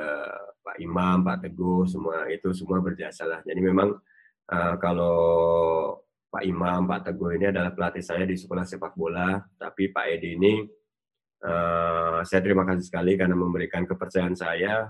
Pak 0.64 0.78
Imam, 0.80 1.22
Pak 1.22 1.46
Teguh 1.46 1.84
semua 1.86 2.26
itu 2.32 2.50
semua 2.56 2.80
berjasa 2.80 3.28
lah. 3.28 3.40
Jadi 3.44 3.60
memang 3.60 3.92
uh, 4.50 4.76
kalau 4.80 5.18
Pak 6.32 6.44
Imam, 6.44 6.88
Pak 6.88 7.12
Teguh 7.12 7.36
ini 7.40 7.48
adalah 7.52 7.72
pelatih 7.72 8.04
saya 8.04 8.28
di 8.28 8.36
sekolah 8.36 8.68
sepak 8.68 8.92
bola, 9.00 9.40
tapi 9.56 9.88
Pak 9.92 10.06
Edi 10.20 10.36
ini 10.36 10.54
uh, 11.48 12.20
saya 12.28 12.42
terima 12.44 12.68
kasih 12.68 12.88
sekali 12.88 13.16
karena 13.16 13.36
memberikan 13.38 13.88
kepercayaan 13.88 14.36
saya 14.36 14.90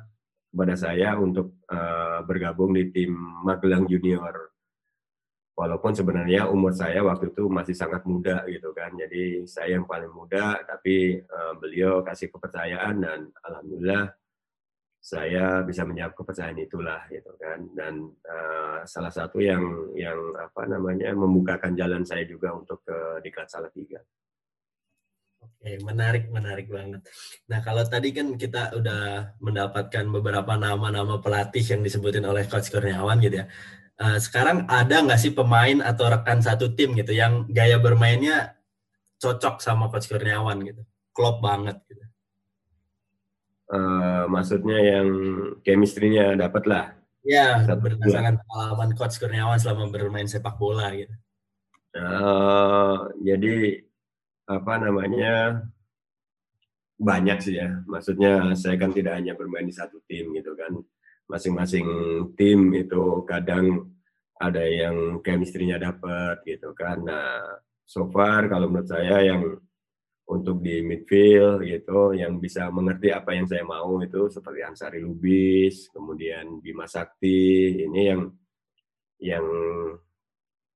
kepada 0.55 0.79
saya 0.79 1.19
untuk 1.19 1.59
uh, 1.67 2.23
bergabung 2.23 2.71
di 2.71 2.87
tim 2.95 3.11
Magelang 3.43 3.83
Junior. 3.91 4.55
Walaupun 5.55 5.91
sebenarnya 5.91 6.47
umur 6.47 6.71
saya 6.71 7.03
waktu 7.03 7.35
itu 7.35 7.51
masih 7.51 7.75
sangat 7.75 8.07
muda 8.07 8.47
gitu 8.47 8.71
kan, 8.71 8.91
jadi 8.95 9.43
saya 9.43 9.79
yang 9.79 9.87
paling 9.87 10.11
muda, 10.11 10.63
tapi 10.63 11.19
uh, 11.19 11.59
beliau 11.59 12.03
kasih 12.07 12.31
kepercayaan 12.31 13.03
dan 13.03 13.19
alhamdulillah 13.43 14.15
saya 14.99 15.61
bisa 15.67 15.83
menjawab 15.83 16.15
kepercayaan 16.15 16.59
itulah 16.59 17.03
gitu 17.11 17.35
kan. 17.35 17.59
Dan 17.75 18.15
uh, 18.23 18.83
salah 18.87 19.11
satu 19.11 19.43
yang 19.43 19.91
yang 19.95 20.17
apa 20.39 20.71
namanya 20.71 21.11
membukakan 21.11 21.75
jalan 21.75 22.03
saya 22.07 22.23
juga 22.23 22.55
untuk 22.55 22.79
ke 22.87 23.23
Diklat 23.23 23.51
Salatiga. 23.51 23.99
Oke, 25.45 25.77
menarik, 25.85 26.29
menarik 26.33 26.67
banget. 26.69 27.05
Nah, 27.45 27.59
kalau 27.61 27.85
tadi 27.85 28.09
kan 28.09 28.33
kita 28.33 28.73
udah 28.73 29.33
mendapatkan 29.37 30.05
beberapa 30.09 30.57
nama-nama 30.57 31.21
pelatih 31.21 31.61
yang 31.61 31.81
disebutin 31.85 32.25
oleh 32.25 32.49
Coach 32.49 32.73
Kurniawan 32.73 33.21
gitu 33.21 33.41
ya. 33.41 33.47
Uh, 33.95 34.19
sekarang 34.19 34.67
ada 34.67 35.05
nggak 35.05 35.21
sih 35.21 35.31
pemain 35.31 35.79
atau 35.79 36.11
rekan 36.11 36.43
satu 36.43 36.75
tim 36.75 36.91
gitu 36.99 37.15
yang 37.15 37.47
gaya 37.47 37.79
bermainnya 37.79 38.57
cocok 39.21 39.63
sama 39.63 39.87
Coach 39.93 40.09
Kurniawan 40.09 40.65
gitu? 40.65 40.81
Klop 41.15 41.39
banget 41.39 41.79
gitu. 41.87 42.03
Uh, 43.65 44.29
maksudnya 44.29 44.77
yang 44.77 45.09
chemistry-nya 45.65 46.37
dapat 46.37 46.63
lah. 46.69 46.85
Ya, 47.25 47.65
berdasarkan 47.65 48.37
pengalaman 48.37 48.89
Coach 48.93 49.17
Kurniawan 49.17 49.57
selama 49.57 49.89
bermain 49.89 50.29
sepak 50.29 50.61
bola 50.61 50.93
gitu. 50.93 51.15
Uh, 51.95 53.09
jadi 53.23 53.81
apa 54.45 54.73
namanya 54.77 55.65
banyak 56.95 57.37
sih 57.43 57.55
ya. 57.59 57.83
Maksudnya 57.85 58.55
saya 58.55 58.79
kan 58.79 58.95
tidak 58.95 59.19
hanya 59.19 59.35
bermain 59.35 59.67
di 59.67 59.75
satu 59.75 59.99
tim 60.07 60.31
gitu 60.33 60.55
kan. 60.55 60.73
Masing-masing 61.25 61.87
tim 62.37 62.71
itu 62.77 63.25
kadang 63.25 63.89
ada 64.39 64.63
yang 64.63 65.19
chemistry-nya 65.25 65.81
dapat 65.81 66.43
gitu 66.45 66.71
kan. 66.77 67.01
Nah, 67.01 67.41
so 67.83 68.07
far 68.11 68.47
kalau 68.47 68.69
menurut 68.69 68.87
saya 68.87 69.23
yang 69.23 69.41
untuk 70.25 70.57
di 70.65 70.81
midfield 70.81 71.61
gitu 71.61 72.17
yang 72.17 72.41
bisa 72.41 72.73
mengerti 72.73 73.13
apa 73.13 73.37
yang 73.37 73.45
saya 73.45 73.61
mau 73.61 74.01
itu 74.01 74.25
seperti 74.25 74.65
Ansari 74.65 74.97
Lubis, 74.97 75.93
kemudian 75.93 76.61
Bima 76.65 76.89
Sakti, 76.89 77.77
ini 77.85 78.01
yang 78.09 78.21
yang 79.21 79.45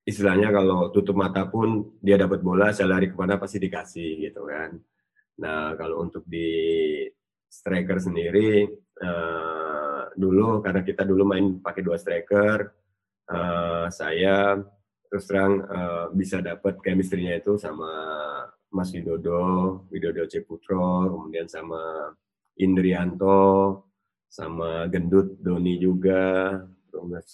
istilahnya 0.10 0.50
kalau 0.50 0.90
tutup 0.90 1.14
mata 1.14 1.46
pun 1.46 1.94
dia 2.02 2.18
dapat 2.18 2.42
bola 2.42 2.74
saya 2.74 2.98
lari 2.98 3.14
ke 3.14 3.16
mana 3.16 3.38
pasti 3.38 3.62
dikasih 3.62 4.26
gitu 4.26 4.50
kan. 4.50 4.74
Nah 5.40 5.78
kalau 5.78 6.02
untuk 6.02 6.26
di 6.26 7.06
striker 7.46 8.02
sendiri 8.02 8.66
uh, 9.02 10.10
dulu 10.18 10.66
karena 10.66 10.82
kita 10.82 11.06
dulu 11.06 11.24
main 11.30 11.62
pakai 11.62 11.82
dua 11.86 11.98
striker 12.02 12.58
uh, 13.30 13.88
saya 13.94 14.58
terus 15.10 15.26
terang 15.26 15.62
uh, 15.66 16.06
bisa 16.14 16.42
dapat 16.42 16.78
chemistry-nya 16.82 17.42
itu 17.42 17.58
sama 17.58 17.90
Mas 18.70 18.94
Widodo, 18.94 19.86
Widodo 19.90 20.30
Ceputro, 20.30 21.10
kemudian 21.10 21.50
sama 21.50 22.14
Indrianto, 22.62 23.82
sama 24.30 24.86
Gendut 24.94 25.42
Doni 25.42 25.82
juga, 25.82 26.54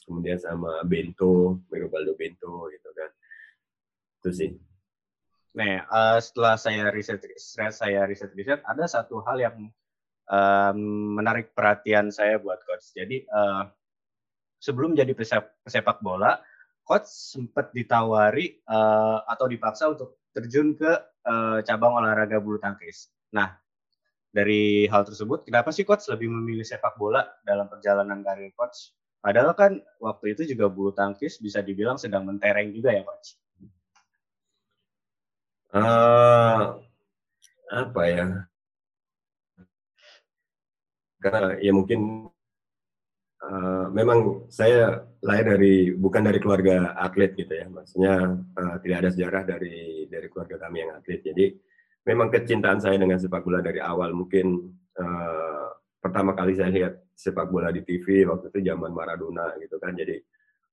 kemudian 0.05 0.39
sama 0.39 0.83
Bento, 0.83 1.63
Merobaldo 1.71 2.13
Bento 2.19 2.67
gitu 2.71 2.89
kan. 2.91 3.09
Itu 4.21 4.29
sih. 4.35 4.51
Nah, 5.55 5.87
uh, 5.87 6.19
setelah 6.19 6.59
saya 6.59 6.91
riset 6.91 7.23
saya 7.71 8.03
riset 8.03 8.35
riset 8.35 8.59
ada 8.67 8.83
satu 8.91 9.23
hal 9.23 9.39
yang 9.39 9.55
um, 10.27 10.77
menarik 11.15 11.55
perhatian 11.55 12.11
saya 12.11 12.35
buat 12.41 12.59
coach. 12.67 12.91
Jadi 12.91 13.23
uh, 13.31 13.63
sebelum 14.59 14.97
jadi 14.97 15.15
pesepak 15.63 16.03
bola, 16.03 16.43
coach 16.83 17.07
sempat 17.07 17.71
ditawari 17.71 18.59
uh, 18.67 19.23
atau 19.25 19.47
dipaksa 19.47 19.89
untuk 19.95 20.19
terjun 20.35 20.75
ke 20.75 20.91
uh, 21.23 21.63
cabang 21.63 22.03
olahraga 22.03 22.43
bulu 22.43 22.59
tangkis. 22.59 23.07
Nah, 23.31 23.55
dari 24.35 24.83
hal 24.91 25.07
tersebut, 25.07 25.47
kenapa 25.47 25.71
sih 25.71 25.87
coach 25.87 26.11
lebih 26.11 26.27
memilih 26.27 26.67
sepak 26.67 26.99
bola 26.99 27.23
dalam 27.47 27.71
perjalanan 27.71 28.19
karir 28.19 28.51
coach 28.51 28.91
Padahal 29.25 29.57
kan 29.57 29.81
waktu 29.97 30.37
itu 30.37 30.53
juga 30.53 30.69
bulu 30.69 30.93
tangkis 30.93 31.41
bisa 31.41 31.57
dibilang 31.65 31.97
sedang 31.97 32.29
mentereng 32.29 32.69
juga 32.69 32.93
ya, 32.93 33.01
coach. 33.01 33.33
Uh, 35.73 36.77
apa 37.73 38.01
ya? 38.05 38.25
Karena 41.17 41.57
ya 41.57 41.73
mungkin 41.73 42.29
uh, 43.41 43.89
memang 43.89 44.45
saya 44.53 45.09
lahir 45.25 45.57
dari 45.57 45.89
bukan 45.89 46.21
dari 46.21 46.37
keluarga 46.37 46.93
atlet 46.93 47.33
gitu 47.33 47.49
ya, 47.49 47.65
maksudnya 47.65 48.37
uh, 48.37 48.77
tidak 48.85 48.97
ada 49.01 49.09
sejarah 49.09 49.41
dari 49.41 50.05
dari 50.05 50.27
keluarga 50.29 50.69
kami 50.69 50.85
yang 50.85 51.01
atlet. 51.01 51.25
Jadi 51.25 51.45
memang 52.05 52.29
kecintaan 52.29 52.77
saya 52.77 53.01
dengan 53.01 53.17
sepak 53.17 53.41
bola 53.41 53.65
dari 53.65 53.81
awal 53.81 54.13
mungkin 54.13 54.69
uh, 55.01 55.64
pertama 56.05 56.37
kali 56.37 56.53
saya 56.53 56.69
lihat 56.69 56.93
sepak 57.17 57.49
bola 57.49 57.73
di 57.73 57.81
TV 57.81 58.29
waktu 58.29 58.53
itu 58.53 58.69
zaman 58.69 58.93
Maradona 58.93 59.57
gitu 59.57 59.81
kan. 59.81 59.97
Jadi 59.97 60.21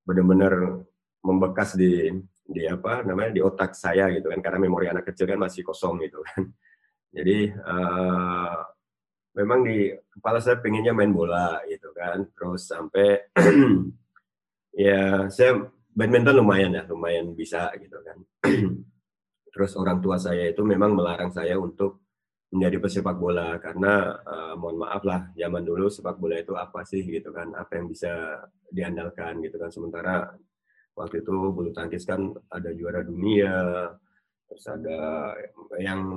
benar-benar 0.05 0.85
membekas 1.25 1.73
di 1.73 2.13
di 2.45 2.69
apa 2.69 3.01
namanya 3.01 3.33
di 3.33 3.41
otak 3.41 3.73
saya 3.73 4.13
gitu 4.13 4.29
kan. 4.29 4.45
Karena 4.45 4.61
memori 4.61 4.93
anak 4.93 5.09
kecil 5.09 5.25
kan 5.33 5.41
masih 5.41 5.65
kosong 5.65 6.05
gitu 6.05 6.21
kan. 6.21 6.45
Jadi 7.17 7.49
uh, 7.49 8.61
memang 9.41 9.65
di 9.65 9.89
kepala 10.13 10.37
saya 10.45 10.61
pengennya 10.61 10.93
main 10.93 11.17
bola 11.17 11.65
gitu 11.65 11.89
kan. 11.97 12.29
Terus 12.37 12.69
sampai 12.69 13.33
ya 14.85 15.33
saya 15.33 15.65
badminton 15.97 16.45
lumayan 16.45 16.77
ya 16.77 16.85
lumayan 16.85 17.33
bisa 17.33 17.73
gitu 17.81 17.97
kan. 18.05 18.21
Terus 19.53 19.73
orang 19.81 19.97
tua 20.05 20.21
saya 20.21 20.53
itu 20.53 20.61
memang 20.61 20.93
melarang 20.93 21.33
saya 21.33 21.57
untuk 21.57 22.02
menjadi 22.53 22.77
pesepak 22.79 23.17
bola. 23.17 23.57
Karena 23.59 24.21
uh, 24.23 24.55
mohon 24.55 24.85
maaf 24.85 25.03
lah 25.03 25.33
zaman 25.35 25.65
dulu 25.65 25.89
sepak 25.89 26.21
bola 26.21 26.37
itu 26.39 26.53
apa 26.55 26.85
sih 26.85 27.03
gitu 27.03 27.33
kan 27.33 27.51
apa 27.57 27.81
yang 27.81 27.89
bisa 27.89 28.45
diandalkan 28.69 29.41
gitu 29.41 29.57
kan. 29.57 29.73
Sementara 29.73 30.31
waktu 30.93 31.25
itu 31.25 31.33
bulu 31.33 31.73
tangkis 31.73 32.05
kan 32.05 32.31
ada 32.53 32.71
juara 32.77 33.01
dunia 33.01 33.89
terus 34.53 34.69
ada 34.69 35.33
yang 35.81 36.13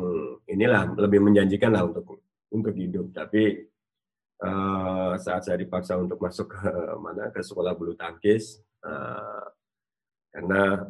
inilah 0.51 0.91
lebih 0.99 1.23
menjanjikan 1.23 1.71
lah 1.71 1.87
untuk 1.87 2.19
untuk 2.51 2.75
hidup. 2.75 3.15
Tapi 3.15 3.63
uh, 4.43 5.15
saat 5.15 5.47
saya 5.47 5.57
dipaksa 5.57 5.95
untuk 5.95 6.19
masuk 6.19 6.51
ke 6.51 6.69
mana 7.03 7.31
ke 7.31 7.39
sekolah 7.39 7.71
bulu 7.79 7.95
tangkis 7.95 8.59
uh, 8.83 9.47
karena 10.35 10.83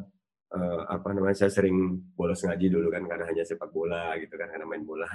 uh, 0.56 0.82
apa 0.88 1.12
namanya 1.12 1.36
saya 1.44 1.52
sering 1.52 1.76
bolos 2.16 2.40
ngaji 2.40 2.66
dulu 2.72 2.88
kan 2.88 3.04
karena 3.04 3.24
hanya 3.28 3.44
sepak 3.44 3.68
bola 3.68 4.16
gitu 4.16 4.34
kan 4.40 4.48
karena 4.48 4.64
main 4.64 4.82
bola 4.82 5.08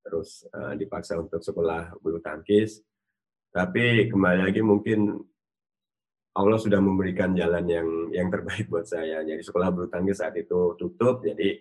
terus 0.00 0.48
uh, 0.56 0.72
dipaksa 0.72 1.20
untuk 1.20 1.44
sekolah 1.44 2.00
bulu 2.00 2.18
tangkis 2.24 2.80
tapi 3.52 4.08
kembali 4.08 4.48
lagi 4.48 4.60
mungkin 4.64 5.16
Allah 6.36 6.60
sudah 6.60 6.76
memberikan 6.76 7.32
jalan 7.32 7.64
yang 7.64 7.88
yang 8.12 8.28
terbaik 8.28 8.68
buat 8.68 8.84
saya. 8.84 9.24
Jadi 9.24 9.40
sekolah 9.40 9.72
bulu 9.72 9.88
tangkis 9.88 10.20
saat 10.20 10.36
itu 10.36 10.76
tutup, 10.76 11.24
jadi 11.24 11.56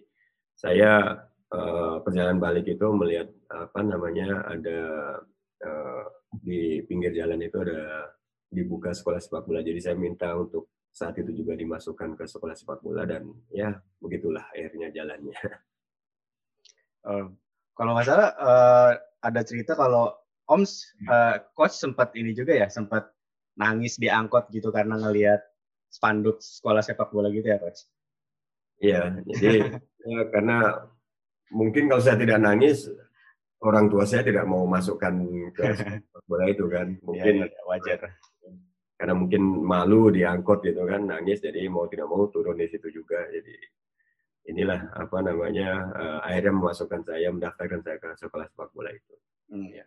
saya 0.51 1.15
uh, 1.55 2.03
perjalanan 2.03 2.43
balik 2.43 2.67
itu 2.67 2.83
melihat 2.91 3.31
apa 3.47 3.79
namanya 3.79 4.43
ada 4.43 4.79
uh, 5.63 6.03
di 6.35 6.83
pinggir 6.83 7.15
jalan 7.15 7.39
itu 7.39 7.55
ada 7.63 8.11
dibuka 8.51 8.91
sekolah 8.91 9.23
sepak 9.23 9.47
bola. 9.47 9.63
Jadi 9.63 9.79
saya 9.79 9.95
minta 9.95 10.35
untuk 10.35 10.74
saat 10.95 11.19
itu 11.19 11.43
juga 11.43 11.59
dimasukkan 11.59 12.15
ke 12.15 12.23
sekolah 12.23 12.55
sepak 12.55 12.79
bola 12.79 13.03
dan 13.03 13.27
ya 13.51 13.75
begitulah 13.99 14.47
akhirnya 14.55 14.95
jalannya. 14.95 15.35
Uh, 17.03 17.35
kalau 17.77 17.91
nggak 17.91 18.07
salah 18.07 18.31
uh, 18.39 18.91
ada 19.19 19.41
cerita 19.43 19.75
kalau 19.75 20.15
Om 20.45 20.61
uh, 21.09 21.41
coach 21.57 21.73
sempat 21.73 22.13
ini 22.13 22.29
juga 22.31 22.53
ya 22.53 22.69
sempat 22.69 23.09
nangis 23.57 23.97
di 23.97 24.07
angkot 24.13 24.45
gitu 24.53 24.69
karena 24.69 24.93
ngelihat 25.01 25.41
spanduk 25.89 26.37
sekolah 26.37 26.85
sepak 26.85 27.09
bola 27.09 27.33
gitu 27.33 27.49
ya 27.49 27.57
coach? 27.57 27.89
Iya, 28.77 29.25
jadi 29.25 29.73
ya, 30.05 30.21
karena 30.33 30.85
mungkin 31.49 31.89
kalau 31.89 32.03
saya 32.03 32.21
tidak 32.21 32.45
nangis 32.45 32.85
orang 33.57 33.89
tua 33.89 34.05
saya 34.05 34.21
tidak 34.21 34.45
mau 34.45 34.69
masukkan 34.69 35.17
ke 35.49 35.63
sepak 35.81 36.23
bola 36.29 36.45
itu 36.45 36.65
kan, 36.69 36.93
iya, 36.93 37.01
mungkin 37.01 37.33
ya, 37.41 37.47
ya, 37.49 37.61
wajar. 37.65 37.99
Karena 38.95 39.13
mungkin 39.15 39.43
malu 39.43 40.07
di 40.07 40.23
angkot 40.23 40.63
gitu 40.63 40.87
kan, 40.87 41.03
nangis 41.03 41.43
jadi 41.43 41.67
mau 41.67 41.85
tidak 41.91 42.07
mau 42.07 42.31
turun 42.31 42.55
di 42.55 42.67
situ 42.71 42.87
juga. 42.91 43.27
Jadi 43.27 43.55
inilah 44.45 44.93
apa 44.93 45.17
namanya 45.25 45.69
uh, 45.91 46.19
akhirnya 46.23 46.53
memasukkan 46.53 47.01
saya 47.03 47.27
mendaftarkan 47.33 47.81
saya 47.81 47.97
ke 47.99 48.09
sekolah 48.15 48.45
sepak 48.47 48.69
bola 48.71 48.93
itu. 48.93 49.13
Hmm, 49.51 49.67
ya. 49.73 49.85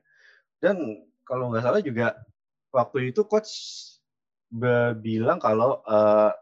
Dan 0.59 1.07
kalau 1.25 1.49
nggak 1.49 1.65
salah 1.65 1.81
juga 1.81 2.19
waktu 2.75 3.15
itu 3.15 3.25
coach 3.25 3.53
bilang 5.01 5.39
kalau 5.39 5.81
uh, 5.85 6.33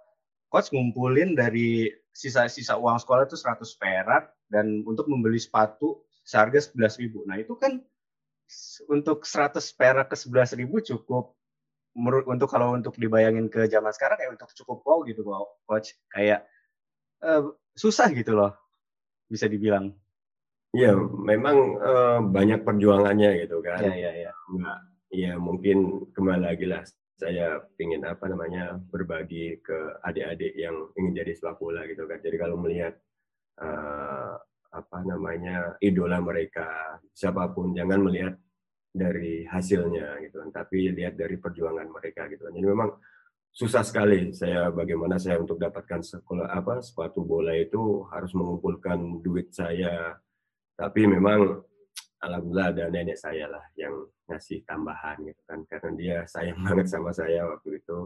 coach 0.51 0.71
ngumpulin 0.73 1.35
dari 1.35 1.91
sisa-sisa 2.15 2.81
uang 2.81 2.97
sekolah 2.97 3.29
itu 3.29 3.37
100 3.37 3.61
perak 3.77 4.33
dan 4.49 4.81
untuk 4.89 5.11
membeli 5.11 5.37
sepatu 5.37 6.01
seharga 6.25 6.59
11 6.59 7.03
ribu. 7.03 7.23
Nah 7.29 7.37
itu 7.37 7.53
kan 7.61 7.83
untuk 8.89 9.27
100 9.29 9.61
perak 9.77 10.09
ke 10.09 10.17
11 10.17 10.59
ribu 10.59 10.81
cukup 10.81 11.37
menurut 11.97 12.29
untuk 12.29 12.53
kalau 12.53 12.77
untuk 12.77 12.93
dibayangin 13.01 13.49
ke 13.49 13.65
zaman 13.73 13.91
sekarang 13.97 14.21
kayak 14.21 14.37
untuk 14.37 14.53
cukup 14.53 14.85
wow 14.85 15.01
gitu 15.09 15.25
coach 15.65 15.97
kayak 16.13 16.45
uh, 17.25 17.49
susah 17.73 18.13
gitu 18.13 18.37
loh 18.37 18.53
bisa 19.27 19.49
dibilang. 19.49 19.97
Iya, 20.77 20.93
memang 21.01 21.57
uh, 21.81 22.21
banyak 22.21 22.61
perjuangannya 22.61 23.49
gitu 23.49 23.65
kan. 23.65 23.81
Iya, 23.81 23.95
iya, 23.97 24.13
iya. 24.29 24.33
Nggak 24.53 24.79
ya 25.17 25.33
mungkin 25.41 26.05
kembali 26.13 26.43
lagi 26.53 26.67
lah 26.69 26.83
saya 27.17 27.65
ingin 27.81 28.05
apa 28.05 28.29
namanya 28.29 28.77
berbagi 28.93 29.57
ke 29.65 29.97
adik-adik 30.05 30.53
yang 30.53 30.77
ingin 31.01 31.25
jadi 31.25 31.33
sepak 31.33 31.57
bola 31.57 31.89
gitu 31.89 32.05
kan. 32.05 32.21
Jadi 32.21 32.37
kalau 32.37 32.61
melihat 32.61 32.93
uh, 33.65 34.37
apa 34.69 34.99
namanya 35.09 35.81
idola 35.81 36.21
mereka 36.21 37.01
siapa 37.17 37.49
pun 37.57 37.73
jangan 37.73 38.05
melihat 38.05 38.37
dari 38.97 39.45
hasilnya 39.45 40.25
gitu 40.25 40.41
kan, 40.41 40.51
tapi 40.65 40.91
lihat 40.97 41.21
dari 41.21 41.37
perjuangan 41.37 41.87
mereka 41.93 42.25
gitu 42.33 42.49
kan. 42.49 42.53
Jadi 42.57 42.67
memang 42.67 42.91
susah 43.53 43.85
sekali 43.85 44.33
saya 44.33 44.73
bagaimana 44.73 45.21
saya 45.21 45.41
untuk 45.41 45.61
dapatkan 45.61 46.01
sekolah 46.01 46.49
apa 46.53 46.81
sepatu 46.81 47.25
bola 47.25 47.53
itu 47.57 48.09
harus 48.09 48.33
mengumpulkan 48.33 49.21
duit 49.21 49.53
saya. 49.53 50.17
Tapi 50.77 51.09
memang 51.09 51.61
alhamdulillah 52.25 52.69
ada 52.73 52.85
nenek 52.89 53.17
saya 53.17 53.47
lah 53.49 53.65
yang 53.77 53.93
ngasih 54.27 54.65
tambahan 54.67 55.21
gitu 55.23 55.43
kan 55.47 55.61
karena 55.69 55.91
dia 55.95 56.17
sayang 56.27 56.59
banget 56.67 56.87
sama 56.91 57.13
saya 57.13 57.47
waktu 57.47 57.79
itu 57.79 57.99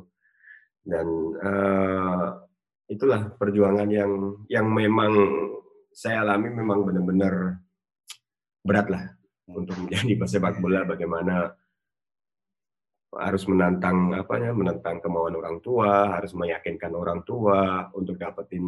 dan 0.84 1.06
uh, 1.44 2.28
itulah 2.90 3.30
perjuangan 3.36 3.88
yang 3.88 4.12
yang 4.48 4.66
memang 4.66 5.12
saya 5.90 6.24
alami 6.24 6.48
memang 6.50 6.82
benar-benar 6.86 7.60
berat 8.64 8.86
lah 8.88 9.04
untuk 9.54 9.76
menjadi 9.86 10.12
pesepak 10.20 10.58
bola 10.62 10.86
bagaimana 10.86 11.54
harus 13.10 13.42
menantang 13.50 14.14
apa 14.14 14.38
ya 14.38 14.54
menantang 14.54 15.02
kemauan 15.02 15.34
orang 15.34 15.58
tua 15.58 16.14
harus 16.14 16.30
meyakinkan 16.30 16.94
orang 16.94 17.26
tua 17.26 17.90
untuk 17.98 18.14
dapetin 18.14 18.62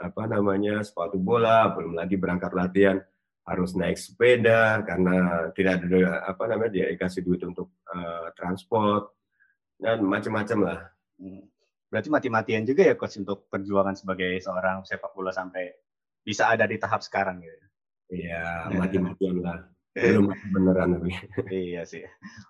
apa 0.00 0.24
namanya 0.24 0.80
sepatu 0.80 1.20
bola 1.20 1.68
belum 1.76 1.92
lagi 1.92 2.16
berangkat 2.16 2.56
latihan 2.56 2.96
harus 3.44 3.76
naik 3.76 4.00
sepeda 4.00 4.80
karena 4.88 5.48
tidak 5.52 5.84
ada 5.84 6.24
apa 6.24 6.42
namanya 6.48 6.72
dia 6.72 6.86
dikasih 6.96 7.20
duit 7.20 7.44
untuk 7.44 7.76
uh, 7.92 8.32
transport 8.32 9.12
dan 9.76 10.00
macam-macam 10.00 10.58
lah. 10.64 10.80
Hmm. 11.20 11.44
Berarti 11.92 12.08
mati-matian 12.08 12.64
juga 12.64 12.88
ya 12.88 12.96
coach 12.96 13.20
untuk 13.20 13.46
perjuangan 13.52 13.94
sebagai 14.00 14.40
seorang 14.40 14.80
sepak 14.88 15.12
bola 15.12 15.28
sampai 15.28 15.76
bisa 16.24 16.48
ada 16.48 16.64
di 16.64 16.80
tahap 16.80 17.04
sekarang 17.04 17.44
gitu. 17.44 17.66
Iya, 18.16 18.72
mati-matian 18.72 19.44
lah. 19.44 19.60
Belum 19.94 20.34
beneran 20.54 20.98
tapi. 20.98 21.10
iya 21.54 21.86
sih. 21.86 22.02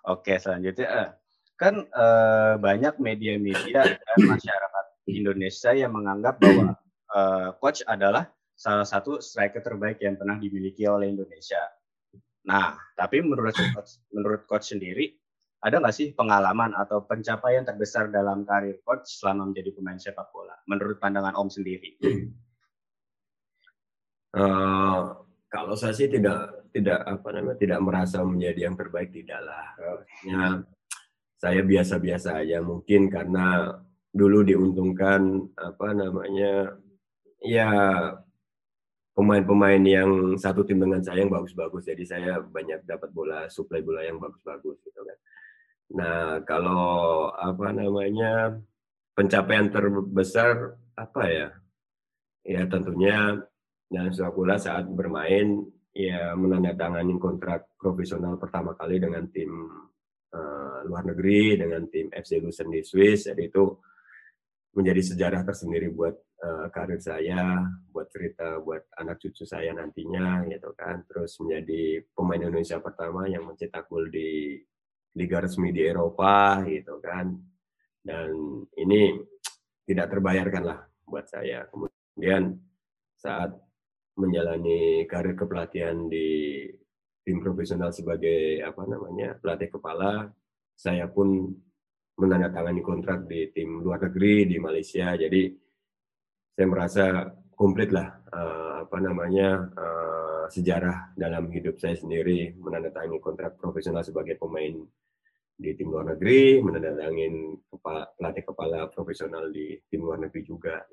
Oke, 0.09 0.41
selanjutnya 0.41 0.87
eh, 0.89 1.09
kan 1.55 1.85
uh, 1.93 2.57
banyak 2.57 2.97
media-media 2.97 3.81
dan 3.85 4.19
masyarakat 4.33 4.85
Indonesia 5.07 5.71
yang 5.71 5.93
menganggap 5.93 6.41
bahwa 6.41 6.75
uh, 7.13 7.49
coach 7.61 7.85
adalah 7.85 8.27
salah 8.55 8.87
satu 8.87 9.21
striker 9.21 9.61
terbaik 9.61 10.01
yang 10.01 10.17
pernah 10.17 10.41
dimiliki 10.41 10.89
oleh 10.89 11.11
Indonesia. 11.11 11.59
Nah, 12.49 12.73
tapi 12.97 13.21
menurut 13.21 13.53
coach, 13.77 14.01
menurut 14.09 14.41
coach 14.49 14.73
sendiri, 14.73 15.13
ada 15.61 15.81
nggak 15.81 15.95
sih 15.95 16.07
pengalaman 16.13 16.73
atau 16.77 17.05
pencapaian 17.05 17.65
terbesar 17.65 18.13
dalam 18.13 18.45
karir 18.45 18.81
coach 18.85 19.21
selama 19.21 19.49
menjadi 19.53 19.69
pemain 19.73 19.97
sepak 20.01 20.29
bola? 20.33 20.57
Menurut 20.65 20.97
pandangan 20.97 21.33
Om 21.37 21.49
sendiri? 21.49 21.97
Uh, 24.33 25.13
kalau 25.53 25.73
saya 25.77 25.93
sih 25.93 26.09
tidak 26.09 26.54
tidak 26.75 26.99
apa 27.07 27.27
namanya? 27.31 27.57
tidak 27.63 27.79
merasa 27.79 28.19
menjadi 28.27 28.67
yang 28.67 28.75
terbaik 28.75 29.15
tidaklah. 29.15 29.65
Ya, 30.27 30.43
saya 31.39 31.61
biasa-biasa 31.63 32.43
aja. 32.43 32.59
Mungkin 32.59 33.07
karena 33.07 33.79
dulu 34.11 34.43
diuntungkan 34.43 35.51
apa 35.55 35.95
namanya 35.95 36.75
ya 37.39 37.71
pemain-pemain 39.15 39.79
yang 39.79 40.35
satu 40.35 40.67
tim 40.67 40.83
dengan 40.83 40.99
saya 40.99 41.23
yang 41.23 41.31
bagus-bagus. 41.31 41.87
Jadi 41.87 42.03
saya 42.03 42.43
banyak 42.43 42.83
dapat 42.83 43.09
bola 43.15 43.47
suplai 43.47 43.79
bola 43.79 44.03
yang 44.03 44.19
bagus-bagus 44.19 44.83
gitu 44.83 44.99
kan. 44.99 45.17
Nah 45.95 46.43
kalau 46.43 47.31
apa 47.31 47.71
namanya 47.71 48.59
pencapaian 49.15 49.71
terbesar 49.71 50.75
apa 50.99 51.23
ya? 51.31 51.49
Ya 52.43 52.67
tentunya 52.67 53.39
dalam 53.87 54.11
sepak 54.11 54.35
bola 54.35 54.59
saat 54.59 54.85
bermain 54.91 55.63
ya 55.95 56.35
menandatangani 56.35 57.15
kontrak 57.15 57.79
profesional 57.79 58.35
pertama 58.35 58.75
kali 58.75 58.99
dengan 58.99 59.23
tim 59.31 59.47
uh, 60.35 60.83
luar 60.83 61.07
negeri 61.07 61.55
dengan 61.55 61.87
tim 61.87 62.11
FC 62.11 62.43
Lucerne 62.43 62.77
di 62.77 62.83
Swiss 62.83 63.31
jadi 63.31 63.47
itu 63.47 63.63
menjadi 64.75 65.01
sejarah 65.15 65.41
tersendiri 65.47 65.87
buat 65.87 66.15
uh, 66.43 66.67
karir 66.67 66.99
saya, 66.99 67.63
buat 67.87 68.11
cerita 68.11 68.59
buat 68.59 68.83
anak 68.99 69.23
cucu 69.23 69.47
saya 69.47 69.71
nantinya 69.71 70.43
gitu 70.51 70.75
kan. 70.75 71.07
Terus 71.07 71.39
menjadi 71.39 72.03
pemain 72.11 72.43
Indonesia 72.43 72.77
pertama 72.83 73.25
yang 73.31 73.47
mencetak 73.47 73.87
gol 73.87 74.11
di 74.11 74.59
liga 75.15 75.39
resmi 75.39 75.71
di 75.71 75.81
Eropa 75.87 76.59
gitu 76.67 76.99
kan. 76.99 77.31
Dan 78.03 78.61
ini 78.75 79.15
tidak 79.87 80.11
terbayarkan 80.11 80.63
lah 80.67 80.79
buat 81.07 81.25
saya. 81.25 81.65
Kemudian 81.71 82.59
saat 83.15 83.55
menjalani 84.15 85.03
karir 85.07 85.35
kepelatihan 85.35 86.07
di 86.07 86.63
tim 87.25 87.41
profesional 87.41 87.91
sebagai 87.91 88.61
apa 88.61 88.85
namanya 88.85 89.35
pelatih 89.41 89.69
kepala, 89.73 90.29
saya 90.75 91.09
pun 91.09 91.51
menandatangani 92.15 92.79
kontrak 92.79 93.27
di 93.27 93.51
tim 93.51 93.83
luar 93.83 94.07
negeri 94.07 94.47
di 94.47 94.57
Malaysia. 94.61 95.11
Jadi 95.19 95.51
saya 96.55 96.67
merasa 96.71 97.05
komplit 97.55 97.91
lah 97.91 98.07
uh, 98.31 98.87
apa 98.87 98.97
namanya 99.03 99.67
uh, 99.75 100.45
sejarah 100.47 101.11
dalam 101.17 101.51
hidup 101.51 101.75
saya 101.81 101.97
sendiri 101.97 102.55
menandatangani 102.55 103.19
kontrak 103.19 103.59
profesional 103.59 104.05
sebagai 104.05 104.39
pemain 104.39 104.79
di 105.55 105.71
tim 105.75 105.87
luar 105.87 106.15
negeri, 106.15 106.59
menandatangani 106.59 107.27
kepala, 107.71 108.03
pelatih 108.19 108.43
kepala 108.43 108.79
profesional 108.91 109.47
di 109.51 109.79
tim 109.87 110.03
luar 110.03 110.19
negeri 110.19 110.41
juga. 110.43 110.83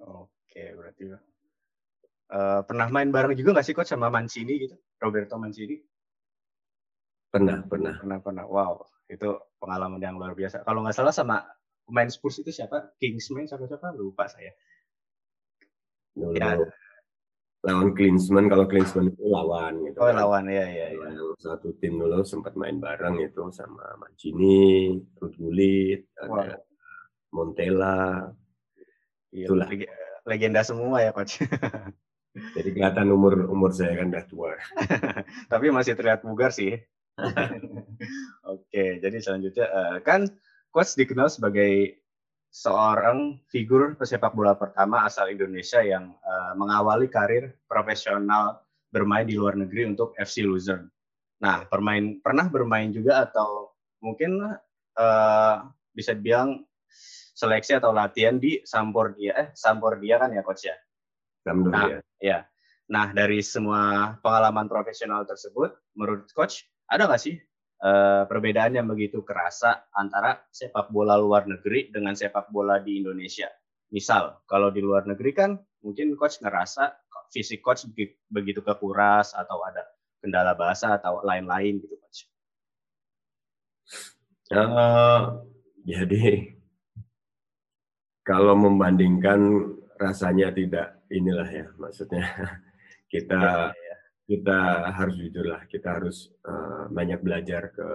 Oke, 0.00 0.62
berarti 0.72 1.02
uh, 1.12 2.60
pernah 2.64 2.88
main 2.88 3.12
bareng 3.12 3.36
juga 3.36 3.60
nggak 3.60 3.66
sih 3.66 3.76
coach 3.76 3.92
sama 3.92 4.08
Mancini 4.08 4.56
gitu, 4.56 4.76
Roberto 5.00 5.36
Mancini? 5.36 5.76
Pernah, 7.32 7.64
pernah. 7.64 7.96
Pernah, 7.96 8.18
pernah. 8.20 8.44
Wow, 8.44 8.84
itu 9.08 9.28
pengalaman 9.56 10.00
yang 10.00 10.20
luar 10.20 10.36
biasa. 10.36 10.64
Kalau 10.64 10.84
nggak 10.84 10.96
salah 10.96 11.12
sama 11.12 11.40
pemain 11.88 12.08
Spurs 12.08 12.40
itu 12.40 12.52
siapa? 12.52 12.92
Kingsman 13.00 13.48
siapa 13.48 13.64
siapa? 13.64 13.92
Lupa 13.96 14.28
saya. 14.28 14.52
Dulu. 16.12 16.36
Ya. 16.36 16.60
Lawan 17.62 17.94
Klinsmann, 17.94 18.50
kalau 18.50 18.66
Klinsmann 18.66 19.14
itu 19.14 19.22
lawan 19.22 19.86
gitu. 19.86 20.02
Oh, 20.02 20.10
kan. 20.10 20.18
lawan 20.18 20.50
ya 20.50 20.66
ya. 20.66 20.98
ya. 20.98 21.08
satu 21.38 21.70
tim 21.78 21.94
dulu 21.94 22.26
sempat 22.26 22.58
main 22.58 22.82
bareng 22.82 23.22
itu 23.22 23.38
sama 23.54 23.86
Mancini, 24.02 24.98
Ruth 25.22 25.38
Gullit, 25.38 26.10
ada 26.18 26.58
Montella. 27.30 28.34
Iya, 29.32 29.48
Itulah. 29.48 29.66
leg- 29.72 29.90
legenda 30.28 30.62
semua 30.62 31.02
ya 31.02 31.10
coach. 31.10 31.40
Jadi 32.56 32.68
kelihatan 32.72 33.12
umur 33.12 33.48
umur 33.48 33.72
saya 33.72 33.96
kan 33.96 34.08
udah 34.08 34.24
tua. 34.24 34.56
Tapi 35.52 35.66
masih 35.68 35.96
terlihat 35.96 36.24
bugar 36.24 36.52
sih. 36.52 36.80
Oke, 38.52 39.04
jadi 39.04 39.20
selanjutnya 39.20 39.68
eh, 39.68 39.96
kan 40.00 40.24
coach 40.72 40.96
dikenal 40.96 41.28
sebagai 41.28 42.00
seorang 42.48 43.36
figur 43.52 44.00
pesepak 44.00 44.32
bola 44.32 44.56
pertama 44.56 45.04
asal 45.04 45.28
Indonesia 45.28 45.84
yang 45.84 46.16
eh, 46.16 46.52
mengawali 46.56 47.12
karir 47.12 47.52
profesional 47.68 48.64
bermain 48.88 49.28
di 49.28 49.36
luar 49.36 49.60
negeri 49.60 49.92
untuk 49.92 50.16
FC 50.16 50.40
Luzern. 50.40 50.88
Nah, 51.44 51.68
permain 51.68 52.24
pernah 52.24 52.48
bermain 52.48 52.88
juga 52.88 53.28
atau 53.28 53.76
mungkin 54.00 54.40
eh, 54.96 55.56
bisa 55.92 56.16
dibilang 56.16 56.64
seleksi 57.42 57.82
atau 57.82 57.90
latihan 57.90 58.38
di 58.38 58.62
Sampdoria 58.62 59.34
eh 59.34 59.48
Sampdoria 59.58 60.22
kan 60.22 60.30
ya 60.30 60.46
coach 60.46 60.70
ya? 60.70 60.76
Alhamdulillah. 61.42 62.06
Ya. 62.22 62.46
Nah, 62.86 63.10
dari 63.10 63.42
semua 63.42 64.14
pengalaman 64.22 64.70
profesional 64.70 65.26
tersebut, 65.26 65.74
menurut 65.98 66.30
coach, 66.30 66.70
ada 66.86 67.10
nggak 67.10 67.18
sih 67.18 67.34
eh, 67.82 68.22
perbedaan 68.30 68.78
yang 68.78 68.86
begitu 68.86 69.26
kerasa 69.26 69.90
antara 69.90 70.38
sepak 70.54 70.94
bola 70.94 71.18
luar 71.18 71.50
negeri 71.50 71.90
dengan 71.90 72.14
sepak 72.14 72.54
bola 72.54 72.78
di 72.78 73.02
Indonesia? 73.02 73.50
Misal, 73.90 74.46
kalau 74.46 74.70
di 74.70 74.78
luar 74.78 75.02
negeri 75.04 75.34
kan 75.34 75.50
mungkin 75.82 76.14
coach 76.14 76.38
ngerasa 76.38 76.94
fisik 77.32 77.64
coach 77.64 77.88
begi- 77.90 78.22
begitu 78.30 78.62
kekuras 78.62 79.34
atau 79.34 79.58
ada 79.66 79.82
kendala 80.22 80.54
bahasa 80.54 80.94
atau 80.94 81.24
lain-lain 81.26 81.82
gitu 81.82 81.98
coach. 81.98 82.30
Eh, 84.52 85.20
jadi 85.82 86.54
kalau 88.22 88.54
membandingkan 88.54 89.70
rasanya 89.98 90.50
tidak 90.54 91.02
inilah 91.10 91.48
ya 91.50 91.66
maksudnya. 91.78 92.26
Kita 93.12 93.68
Ya, 93.92 93.96
kita 94.24 94.88
harus 94.88 95.14
jujur 95.20 95.44
lah 95.44 95.68
kita 95.68 96.00
harus 96.00 96.32
eh, 96.48 96.84
banyak 96.88 97.20
belajar 97.20 97.68
ke 97.68 97.88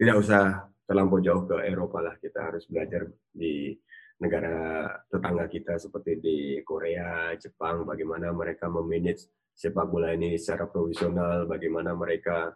tidak 0.00 0.16
usah 0.16 0.64
terlampau 0.88 1.20
jauh 1.20 1.44
ke 1.44 1.60
Eropa 1.68 2.00
lah. 2.00 2.16
Kita 2.16 2.48
harus 2.48 2.64
belajar 2.64 3.04
di 3.28 3.76
negara 4.16 4.88
tetangga 5.12 5.44
kita 5.52 5.76
seperti 5.76 6.12
di 6.24 6.38
Korea, 6.64 7.36
Jepang 7.36 7.84
bagaimana 7.84 8.32
mereka 8.32 8.72
memanage 8.72 9.28
sepak 9.52 9.92
bola 9.92 10.16
ini 10.16 10.40
secara 10.40 10.72
profesional 10.72 11.44
bagaimana 11.44 11.92
mereka 11.92 12.48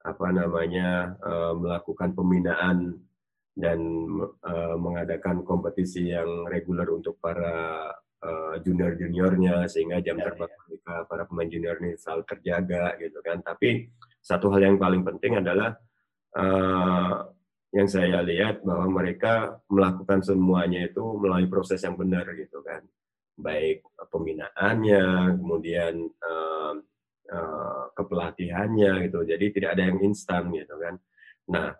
apa 0.00 0.28
namanya 0.32 1.12
eh, 1.12 1.52
melakukan 1.60 2.16
pembinaan 2.16 3.04
dan 3.56 3.80
eh, 4.44 4.76
mengadakan 4.76 5.40
kompetisi 5.42 6.12
yang 6.12 6.44
reguler 6.46 6.86
untuk 6.92 7.16
para 7.18 7.90
junior 8.64 8.96
juniornya 8.98 9.70
sehingga 9.70 10.02
jam 10.02 10.18
Ya, 10.18 10.32
terbang 10.32 10.50
mereka 10.50 10.94
para 11.06 11.22
pemain 11.28 11.46
junior 11.46 11.78
ini 11.78 11.94
selalu 11.94 12.22
terjaga 12.26 12.98
gitu 12.98 13.22
kan. 13.22 13.38
Tapi 13.44 13.86
satu 14.18 14.50
hal 14.50 14.66
yang 14.66 14.76
paling 14.80 15.06
penting 15.06 15.38
adalah 15.38 15.78
eh, 16.34 17.14
yang 17.76 17.88
saya 17.90 18.24
lihat 18.24 18.64
bahwa 18.66 18.88
mereka 19.02 19.60
melakukan 19.70 20.24
semuanya 20.24 20.88
itu 20.88 21.02
melalui 21.20 21.46
proses 21.46 21.78
yang 21.84 21.94
benar 21.94 22.26
gitu 22.34 22.64
kan. 22.64 22.82
Baik 23.36 23.84
pembinaannya 24.10 25.36
kemudian 25.38 25.94
eh, 26.08 26.74
eh, 27.30 27.84
kepelatihannya 27.94 28.92
gitu. 29.06 29.22
Jadi 29.22 29.46
tidak 29.54 29.70
ada 29.78 29.82
yang 29.92 29.98
instan 30.02 30.50
gitu 30.50 30.74
kan. 30.80 30.94
Nah 31.52 31.70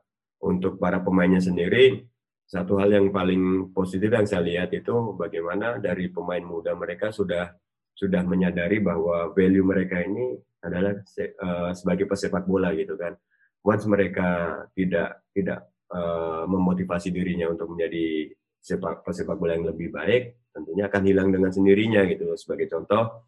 untuk 0.44 0.76
para 0.76 1.00
pemainnya 1.00 1.40
sendiri 1.40 2.04
satu 2.46 2.78
hal 2.78 2.94
yang 2.94 3.10
paling 3.10 3.74
positif 3.74 4.06
yang 4.06 4.22
saya 4.22 4.46
lihat 4.46 4.70
itu 4.70 4.94
bagaimana 5.18 5.82
dari 5.82 6.06
pemain 6.14 6.42
muda 6.46 6.78
mereka 6.78 7.10
sudah 7.10 7.50
sudah 7.90 8.22
menyadari 8.22 8.78
bahwa 8.78 9.34
value 9.34 9.66
mereka 9.66 9.98
ini 9.98 10.38
adalah 10.62 10.94
se- 11.02 11.34
eh, 11.34 11.70
sebagai 11.74 12.06
pesepak 12.06 12.46
bola 12.46 12.70
gitu 12.78 12.94
kan. 12.94 13.18
Once 13.66 13.82
mereka 13.90 14.62
tidak 14.78 15.26
tidak 15.34 15.66
eh, 15.90 16.44
memotivasi 16.46 17.10
dirinya 17.10 17.50
untuk 17.50 17.74
menjadi 17.74 18.30
sepak 18.62 19.02
pesepak 19.02 19.34
bola 19.38 19.58
yang 19.58 19.66
lebih 19.66 19.90
baik 19.90 20.50
tentunya 20.54 20.86
akan 20.86 21.02
hilang 21.02 21.28
dengan 21.34 21.50
sendirinya 21.50 22.06
gitu. 22.06 22.30
Sebagai 22.38 22.70
contoh 22.70 23.26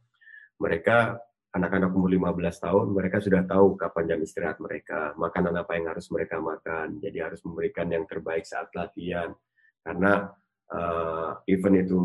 mereka 0.62 1.18
anak-anak 1.48 1.90
umur 1.96 2.12
15 2.12 2.64
tahun 2.64 2.86
mereka 2.92 3.24
sudah 3.24 3.42
tahu 3.48 3.80
kapan 3.80 4.04
jam 4.14 4.20
istirahat 4.20 4.58
mereka 4.60 5.16
makanan 5.16 5.54
apa 5.56 5.72
yang 5.80 5.86
harus 5.88 6.06
mereka 6.12 6.36
makan. 6.36 7.00
Jadi 7.00 7.18
harus 7.24 7.40
memberikan 7.40 7.88
yang 7.88 8.04
terbaik 8.04 8.44
saat 8.44 8.68
latihan. 8.76 9.32
Karena 9.80 10.28
eh, 10.68 11.30
event 11.56 11.76
itu 11.80 12.00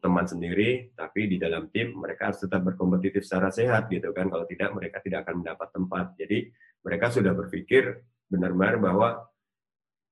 teman 0.00 0.24
sendiri 0.24 0.96
tapi 0.96 1.28
di 1.28 1.36
dalam 1.36 1.68
tim 1.68 1.92
mereka 1.92 2.32
harus 2.32 2.40
tetap 2.40 2.64
berkompetitif 2.64 3.20
secara 3.20 3.52
sehat 3.52 3.92
gitu 3.92 4.16
kan. 4.16 4.32
Kalau 4.32 4.48
tidak 4.48 4.72
mereka 4.72 5.04
tidak 5.04 5.28
akan 5.28 5.44
mendapat 5.44 5.68
tempat. 5.76 6.06
Jadi 6.16 6.38
mereka 6.80 7.06
sudah 7.12 7.32
berpikir 7.36 8.00
benar-benar 8.32 8.80
bahwa 8.80 9.08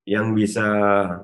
yang 0.05 0.37
bisa 0.37 0.67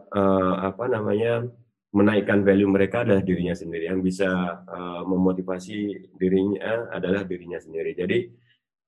eh, 0.10 0.56
apa 0.66 0.90
namanya 0.90 1.46
menaikkan 1.92 2.42
value 2.48 2.72
mereka 2.72 3.04
adalah 3.04 3.24
dirinya 3.24 3.56
sendiri. 3.56 3.92
Yang 3.92 4.00
bisa 4.08 4.30
uh, 4.64 5.04
memotivasi 5.04 6.08
dirinya 6.16 6.88
adalah 6.92 7.28
dirinya 7.28 7.60
sendiri. 7.60 7.92
Jadi 7.96 8.18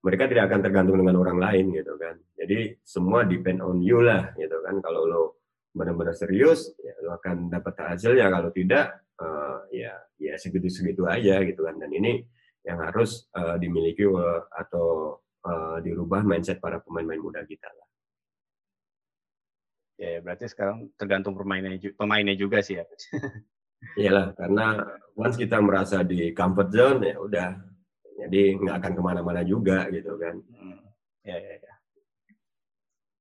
mereka 0.04 0.28
tidak 0.28 0.52
akan 0.52 0.60
tergantung 0.64 0.98
dengan 1.00 1.20
orang 1.20 1.40
lain 1.40 1.66
gitu 1.76 1.96
kan. 2.00 2.16
Jadi 2.36 2.80
semua 2.84 3.24
depend 3.28 3.60
on 3.64 3.84
you 3.84 4.04
lah 4.04 4.32
gitu 4.40 4.56
kan. 4.64 4.80
Kalau 4.80 5.02
lo 5.08 5.24
benar-benar 5.74 6.16
serius 6.16 6.72
ya 6.80 6.94
lo 7.04 7.18
akan 7.18 7.50
dapat 7.50 7.74
hasil 7.96 8.14
ya 8.14 8.30
kalau 8.30 8.54
tidak 8.54 9.10
uh, 9.20 9.66
ya 9.74 9.92
ya 10.20 10.36
segitu-segitu 10.40 11.04
aja 11.08 11.44
gitu 11.44 11.68
kan. 11.68 11.76
Dan 11.76 11.92
ini 11.92 12.24
yang 12.64 12.80
harus 12.80 13.28
uh, 13.36 13.60
dimiliki 13.60 14.08
atau 14.56 15.20
uh, 15.44 15.78
dirubah 15.84 16.24
mindset 16.24 16.64
para 16.64 16.80
pemain-pemain 16.80 17.20
muda 17.20 17.44
kita 17.44 17.68
lah 17.68 17.93
Ya, 20.04 20.10
ya, 20.10 20.20
berarti 20.20 20.52
sekarang 20.52 20.92
tergantung 21.00 21.32
pemainnya 21.32 21.80
pemainnya 21.96 22.36
juga 22.36 22.60
sih 22.60 22.76
ya. 22.76 22.84
Iyalah, 24.04 24.36
karena 24.36 24.84
once 25.16 25.40
kita 25.40 25.64
merasa 25.64 26.04
di 26.04 26.36
comfort 26.36 26.70
zone 26.76 27.00
ya 27.08 27.16
udah, 27.24 27.50
jadi 28.20 28.42
nggak 28.60 28.76
akan 28.84 28.92
ke 29.00 29.02
mana-mana 29.04 29.42
juga 29.48 29.88
gitu 29.88 30.20
kan. 30.20 30.44
Hmm. 30.60 30.80
Ya, 31.24 31.40
ya, 31.40 31.56
ya. 31.56 31.74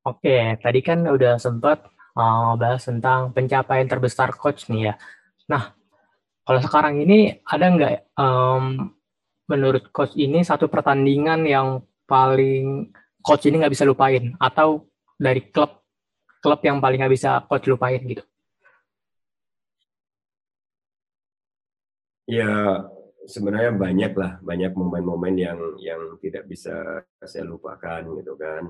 Oke, 0.03 0.59
tadi 0.59 0.81
kan 0.83 1.07
udah 1.07 1.38
sempat 1.38 1.87
uh, 2.18 2.59
bahas 2.59 2.83
tentang 2.83 3.31
pencapaian 3.31 3.87
terbesar 3.87 4.35
coach 4.35 4.66
nih 4.66 4.90
ya. 4.90 4.95
Nah, 5.47 5.71
kalau 6.42 6.59
sekarang 6.59 6.99
ini 6.99 7.38
ada 7.47 7.66
nggak 7.71 7.95
em, 8.18 8.90
menurut 9.47 9.95
coach 9.95 10.18
ini 10.18 10.42
satu 10.42 10.66
pertandingan 10.66 11.47
yang 11.47 11.87
paling 12.11 12.90
coach 13.23 13.47
ini 13.47 13.62
nggak 13.62 13.71
bisa 13.71 13.87
lupain 13.87 14.35
atau 14.42 14.83
dari 15.14 15.47
klub 15.55 15.82
klub 16.42 16.61
yang 16.66 16.83
paling 16.83 16.98
nggak 16.98 17.14
bisa 17.14 17.31
coach 17.46 17.70
lupain 17.70 18.02
gitu? 18.02 18.24
Ya 22.26 22.83
sebenarnya 23.26 23.72
banyak 23.78 24.12
lah, 24.18 24.33
banyak 24.42 24.72
momen-momen 24.74 25.35
yang 25.38 25.59
yang 25.78 26.18
tidak 26.18 26.50
bisa 26.50 27.07
saya 27.22 27.44
lupakan 27.46 28.02
gitu 28.18 28.35
kan. 28.35 28.66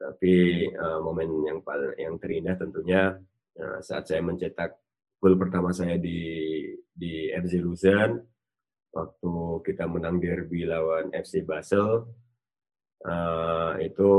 Tapi 0.00 0.64
uh, 0.72 1.04
momen 1.04 1.44
yang 1.44 1.60
paling 1.60 1.92
yang 2.00 2.16
terindah 2.16 2.56
tentunya 2.56 3.20
uh, 3.60 3.78
saat 3.84 4.08
saya 4.08 4.24
mencetak 4.24 4.80
gol 5.20 5.36
pertama 5.36 5.76
saya 5.76 6.00
di 6.00 6.64
di 6.88 7.28
FC 7.28 7.60
Luzern 7.60 8.16
waktu 8.90 9.32
kita 9.62 9.84
menang 9.86 10.18
derby 10.18 10.64
lawan 10.64 11.12
FC 11.12 11.44
Basel 11.44 12.08
uh, 13.04 13.72
itu 13.78 14.10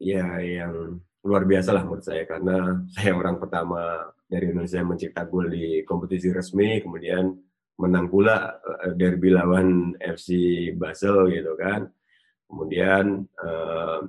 ya 0.00 0.40
yang 0.40 1.00
luar 1.26 1.42
biasa 1.44 1.74
lah 1.74 1.82
menurut 1.82 2.04
saya. 2.06 2.22
Karena 2.24 2.80
saya 2.94 3.12
orang 3.18 3.36
pertama 3.42 4.06
dari 4.26 4.50
Indonesia 4.50 4.78
yang 4.78 4.90
mencetak 4.94 5.26
gol 5.30 5.50
di 5.50 5.82
kompetisi 5.86 6.30
resmi 6.34 6.82
kemudian 6.82 7.30
menang 7.76 8.08
pula 8.08 8.56
uh, 8.56 8.90
derby 8.96 9.30
lawan 9.34 9.92
FC 9.98 10.30
Basel 10.78 11.28
gitu 11.34 11.52
kan. 11.58 11.90
Kemudian 12.46 13.26
uh, 13.42 14.00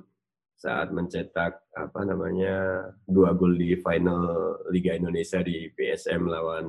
saat 0.58 0.90
mencetak 0.90 1.70
apa 1.74 2.00
namanya 2.02 2.86
dua 3.06 3.34
gol 3.34 3.54
di 3.54 3.78
final 3.78 4.58
Liga 4.74 4.94
Indonesia 4.94 5.38
di 5.42 5.70
PSM 5.70 6.26
lawan 6.26 6.66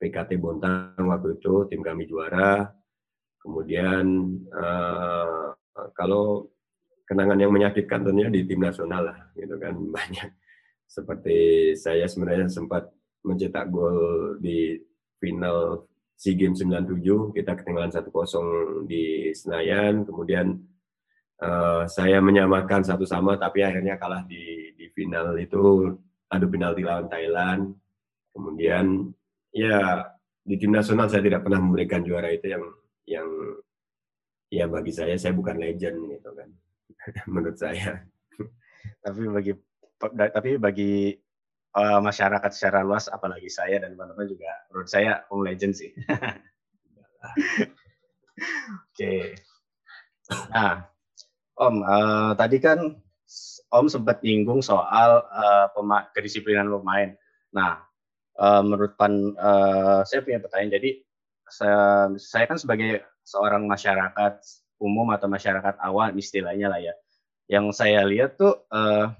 PKT 0.00 0.40
Bontang 0.40 0.96
waktu 0.96 1.40
itu 1.40 1.68
tim 1.68 1.84
kami 1.84 2.08
juara. 2.08 2.68
Kemudian 3.40 4.04
uh, 4.52 5.56
kalau 5.96 6.48
kenangan 7.10 7.42
yang 7.42 7.50
menyakitkan 7.50 8.06
tentunya 8.06 8.30
di 8.30 8.46
tim 8.46 8.62
nasional 8.62 9.10
lah 9.10 9.18
gitu 9.34 9.58
kan. 9.58 9.74
Banyak. 9.98 10.30
Seperti 10.86 11.38
saya 11.74 12.06
sebenarnya 12.06 12.46
sempat 12.46 12.86
mencetak 13.26 13.66
gol 13.66 14.38
di 14.38 14.78
final 15.18 15.90
SEA 16.14 16.38
Games 16.38 16.62
97 16.62 17.34
kita 17.34 17.58
ketinggalan 17.58 17.90
1-0 17.90 18.86
di 18.86 19.34
Senayan. 19.34 20.06
Kemudian 20.06 20.54
uh, 21.42 21.82
saya 21.90 22.22
menyamakan 22.22 22.86
satu 22.86 23.02
sama 23.02 23.34
tapi 23.34 23.66
akhirnya 23.66 23.98
kalah 23.98 24.22
di 24.30 24.70
di 24.78 24.86
final 24.94 25.34
itu 25.34 25.90
adu 26.30 26.46
penalti 26.46 26.86
lawan 26.86 27.10
Thailand. 27.10 27.74
Kemudian 28.30 29.10
ya 29.50 30.06
di 30.46 30.54
tim 30.54 30.70
nasional 30.70 31.10
saya 31.10 31.26
tidak 31.26 31.42
pernah 31.42 31.58
memberikan 31.58 32.06
juara 32.06 32.30
itu 32.30 32.46
yang 32.46 32.64
yang 33.06 33.28
ya 34.50 34.66
bagi 34.66 34.94
saya 34.94 35.14
saya 35.18 35.34
bukan 35.34 35.58
legend 35.58 35.98
gitu 36.10 36.30
kan 36.34 36.50
menurut 37.32 37.56
saya 37.56 38.04
tapi 39.04 39.22
bagi 39.28 39.52
tapi 40.08 40.56
bagi 40.56 41.12
uh, 41.76 42.00
masyarakat 42.00 42.50
secara 42.52 42.80
luas 42.82 43.06
apalagi 43.12 43.52
saya 43.52 43.78
dan 43.82 43.94
teman-teman 43.94 44.26
juga 44.26 44.50
menurut 44.72 44.88
saya 44.88 45.24
Om 45.28 45.40
Legend 45.44 45.74
sih. 45.76 45.90
Oke. 48.88 48.96
okay. 48.96 49.22
Nah, 50.54 50.88
Om 51.60 51.76
uh, 51.84 52.32
tadi 52.34 52.56
kan 52.62 52.80
Om 53.70 53.86
sempat 53.86 54.24
nyinggung 54.24 54.64
soal 54.64 55.22
uh, 55.28 55.66
pema 55.76 56.08
kedisiplinan 56.16 56.72
pemain. 56.72 57.14
Nah, 57.54 57.84
uh, 58.40 58.62
menurut 58.64 58.96
pan 58.96 59.36
uh, 59.36 60.02
saya 60.02 60.24
punya 60.24 60.42
pertanyaan. 60.42 60.80
Jadi 60.80 60.90
saya, 61.50 62.10
saya 62.18 62.46
kan 62.46 62.58
sebagai 62.58 63.02
seorang 63.26 63.66
masyarakat 63.66 64.34
umum 64.80 65.12
atau 65.12 65.28
masyarakat 65.28 65.76
awal 65.78 66.16
istilahnya 66.16 66.72
lah 66.72 66.80
ya. 66.80 66.94
Yang 67.46 67.76
saya 67.76 68.00
lihat 68.08 68.40
tuh 68.40 68.64
uh, 68.72 69.12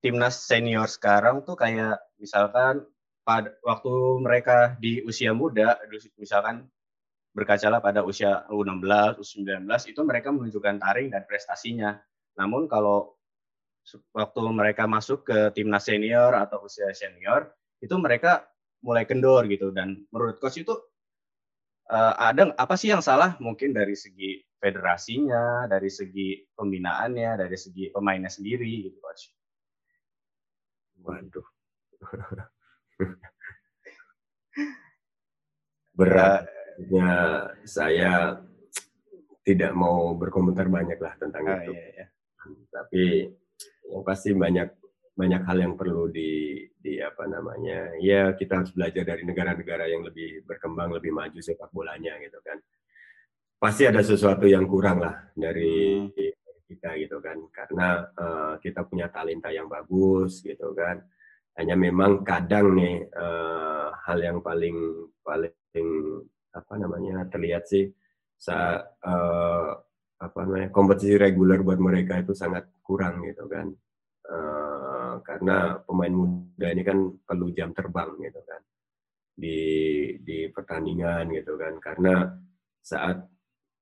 timnas 0.00 0.38
senior 0.46 0.86
sekarang 0.86 1.42
tuh 1.42 1.58
kayak 1.58 1.98
misalkan 2.22 2.86
pada 3.26 3.50
waktu 3.66 3.94
mereka 4.22 4.78
di 4.78 5.02
usia 5.02 5.34
muda, 5.34 5.82
misalkan 6.14 6.70
berkacalah 7.34 7.82
pada 7.82 8.06
usia 8.06 8.46
U16, 8.48 9.18
U19 9.18 9.66
itu 9.90 10.00
mereka 10.06 10.30
menunjukkan 10.30 10.78
taring 10.78 11.10
dan 11.10 11.26
prestasinya. 11.26 11.98
Namun 12.38 12.70
kalau 12.70 13.18
waktu 14.14 14.40
mereka 14.50 14.86
masuk 14.86 15.26
ke 15.26 15.38
timnas 15.52 15.84
senior 15.86 16.32
atau 16.38 16.62
usia 16.64 16.90
senior 16.94 17.50
itu 17.82 17.92
mereka 17.98 18.46
mulai 18.82 19.06
kendor 19.06 19.46
gitu 19.50 19.70
dan 19.70 20.06
menurut 20.10 20.38
coach 20.38 20.62
itu 20.62 20.74
uh, 21.90 22.14
ada 22.18 22.54
apa 22.58 22.74
sih 22.78 22.90
yang 22.90 23.02
salah 23.02 23.38
mungkin 23.38 23.72
dari 23.74 23.94
segi 23.94 24.42
federasinya, 24.56 25.68
dari 25.70 25.90
segi 25.92 26.42
pembinaannya, 26.56 27.36
dari 27.38 27.56
segi 27.58 27.90
pemainnya 27.92 28.30
sendiri 28.30 28.90
gitu 28.90 28.98
coach. 28.98 29.30
Waduh. 31.06 31.46
Beratnya 35.96 37.10
saya 37.64 38.40
tidak 39.46 39.72
mau 39.78 40.12
berkomentar 40.18 40.66
banyak 40.66 40.98
lah 40.98 41.14
tentang 41.16 41.46
oh, 41.46 41.54
itu. 41.62 41.70
Iya, 41.72 41.86
iya. 41.94 42.06
Tapi 42.74 43.30
yang 43.86 44.02
pasti 44.02 44.34
banyak 44.34 44.68
banyak 45.16 45.42
hal 45.48 45.58
yang 45.64 45.74
perlu 45.80 46.12
di 46.12 46.60
di 46.76 47.00
apa 47.00 47.24
namanya 47.24 47.96
ya 47.96 48.36
kita 48.36 48.60
harus 48.60 48.70
belajar 48.76 49.02
dari 49.02 49.24
negara-negara 49.24 49.88
yang 49.88 50.04
lebih 50.04 50.44
berkembang 50.44 50.92
lebih 50.92 51.10
maju 51.10 51.40
sepak 51.40 51.72
bolanya 51.72 52.20
gitu 52.20 52.36
kan. 52.44 52.60
Pasti 53.56 53.88
ada 53.88 54.04
sesuatu 54.04 54.44
yang 54.44 54.68
kurang 54.68 55.00
lah 55.00 55.32
dari 55.32 56.04
hmm. 56.04 56.68
kita 56.68 57.00
gitu 57.00 57.16
kan. 57.24 57.40
Karena 57.48 58.04
uh, 58.12 58.54
kita 58.60 58.84
punya 58.84 59.08
talenta 59.08 59.48
yang 59.48 59.72
bagus 59.72 60.44
gitu 60.44 60.76
kan. 60.76 61.00
Hanya 61.56 61.72
memang 61.72 62.20
kadang 62.20 62.76
nih 62.76 63.08
uh, 63.16 63.96
hal 64.04 64.20
yang 64.20 64.44
paling 64.44 65.08
paling 65.24 65.56
apa 66.52 66.74
namanya 66.76 67.24
terlihat 67.32 67.64
sih 67.64 67.88
saat 68.36 68.84
uh, 69.00 69.72
apa 70.20 70.38
namanya 70.44 70.68
kompetisi 70.68 71.16
reguler 71.16 71.64
buat 71.64 71.80
mereka 71.80 72.20
itu 72.20 72.36
sangat 72.36 72.68
kurang 72.84 73.24
gitu 73.24 73.48
kan. 73.48 73.72
Uh, 74.28 74.75
karena 75.26 75.82
pemain 75.82 76.14
muda 76.14 76.70
ini 76.70 76.82
kan 76.86 76.98
perlu 77.26 77.50
jam 77.50 77.74
terbang 77.74 78.14
gitu 78.22 78.40
kan. 78.46 78.62
Di 79.34 79.58
di 80.22 80.46
pertandingan 80.54 81.34
gitu 81.34 81.58
kan. 81.58 81.74
Karena 81.82 82.30
saat 82.78 83.26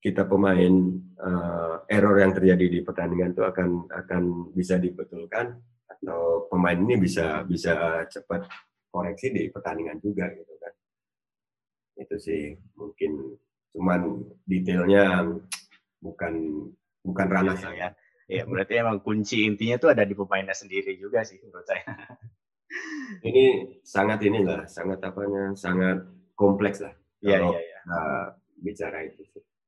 kita 0.00 0.24
pemain 0.24 0.72
uh, 1.20 1.84
error 1.88 2.16
yang 2.16 2.32
terjadi 2.32 2.66
di 2.68 2.80
pertandingan 2.80 3.36
itu 3.36 3.44
akan 3.44 3.88
akan 3.92 4.22
bisa 4.56 4.80
dibetulkan 4.80 5.52
atau 5.84 6.48
pemain 6.48 6.76
ini 6.76 6.96
bisa 6.96 7.44
bisa 7.44 8.04
cepat 8.08 8.48
koreksi 8.88 9.28
di 9.32 9.42
pertandingan 9.52 10.00
juga 10.00 10.32
gitu 10.32 10.54
kan. 10.56 10.72
Itu 12.00 12.16
sih 12.16 12.56
mungkin 12.80 13.36
cuman 13.76 14.00
detailnya 14.48 15.28
bukan 16.00 16.34
bukan 17.04 17.26
ranah 17.28 17.56
saya 17.58 17.92
ya 18.30 18.42
berarti 18.48 18.80
emang 18.80 19.00
kunci 19.04 19.44
intinya 19.44 19.76
tuh 19.76 19.92
ada 19.92 20.02
di 20.06 20.16
pemainnya 20.16 20.56
sendiri 20.56 20.96
juga 20.96 21.24
sih 21.24 21.36
menurut 21.44 21.66
saya 21.68 21.84
ini 23.28 23.76
sangat 23.84 24.18
inilah 24.24 24.64
sangat 24.64 24.98
apanya 25.04 25.52
sangat 25.54 26.04
kompleks 26.34 26.80
lah 26.80 26.94
iya 27.20 27.40
iya 27.40 27.60
ya. 27.60 27.80
bicara 28.60 29.04
itu 29.04 29.22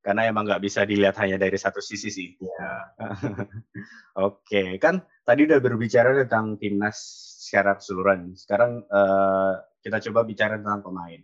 karena 0.07 0.31
emang 0.31 0.47
nggak 0.47 0.63
bisa 0.63 0.87
dilihat 0.87 1.19
hanya 1.19 1.35
dari 1.35 1.59
satu 1.59 1.83
sisi 1.83 2.15
sih. 2.15 2.31
Ya. 2.39 2.95
Oke, 4.31 4.79
kan 4.79 5.03
tadi 5.27 5.51
udah 5.51 5.59
berbicara 5.59 6.15
tentang 6.15 6.63
timnas 6.63 6.95
secara 7.43 7.75
keseluruhan. 7.75 8.39
Sekarang 8.39 8.87
uh, 8.87 9.59
kita 9.83 9.99
coba 10.07 10.23
bicara 10.23 10.63
tentang 10.63 10.87
pemain. 10.87 11.19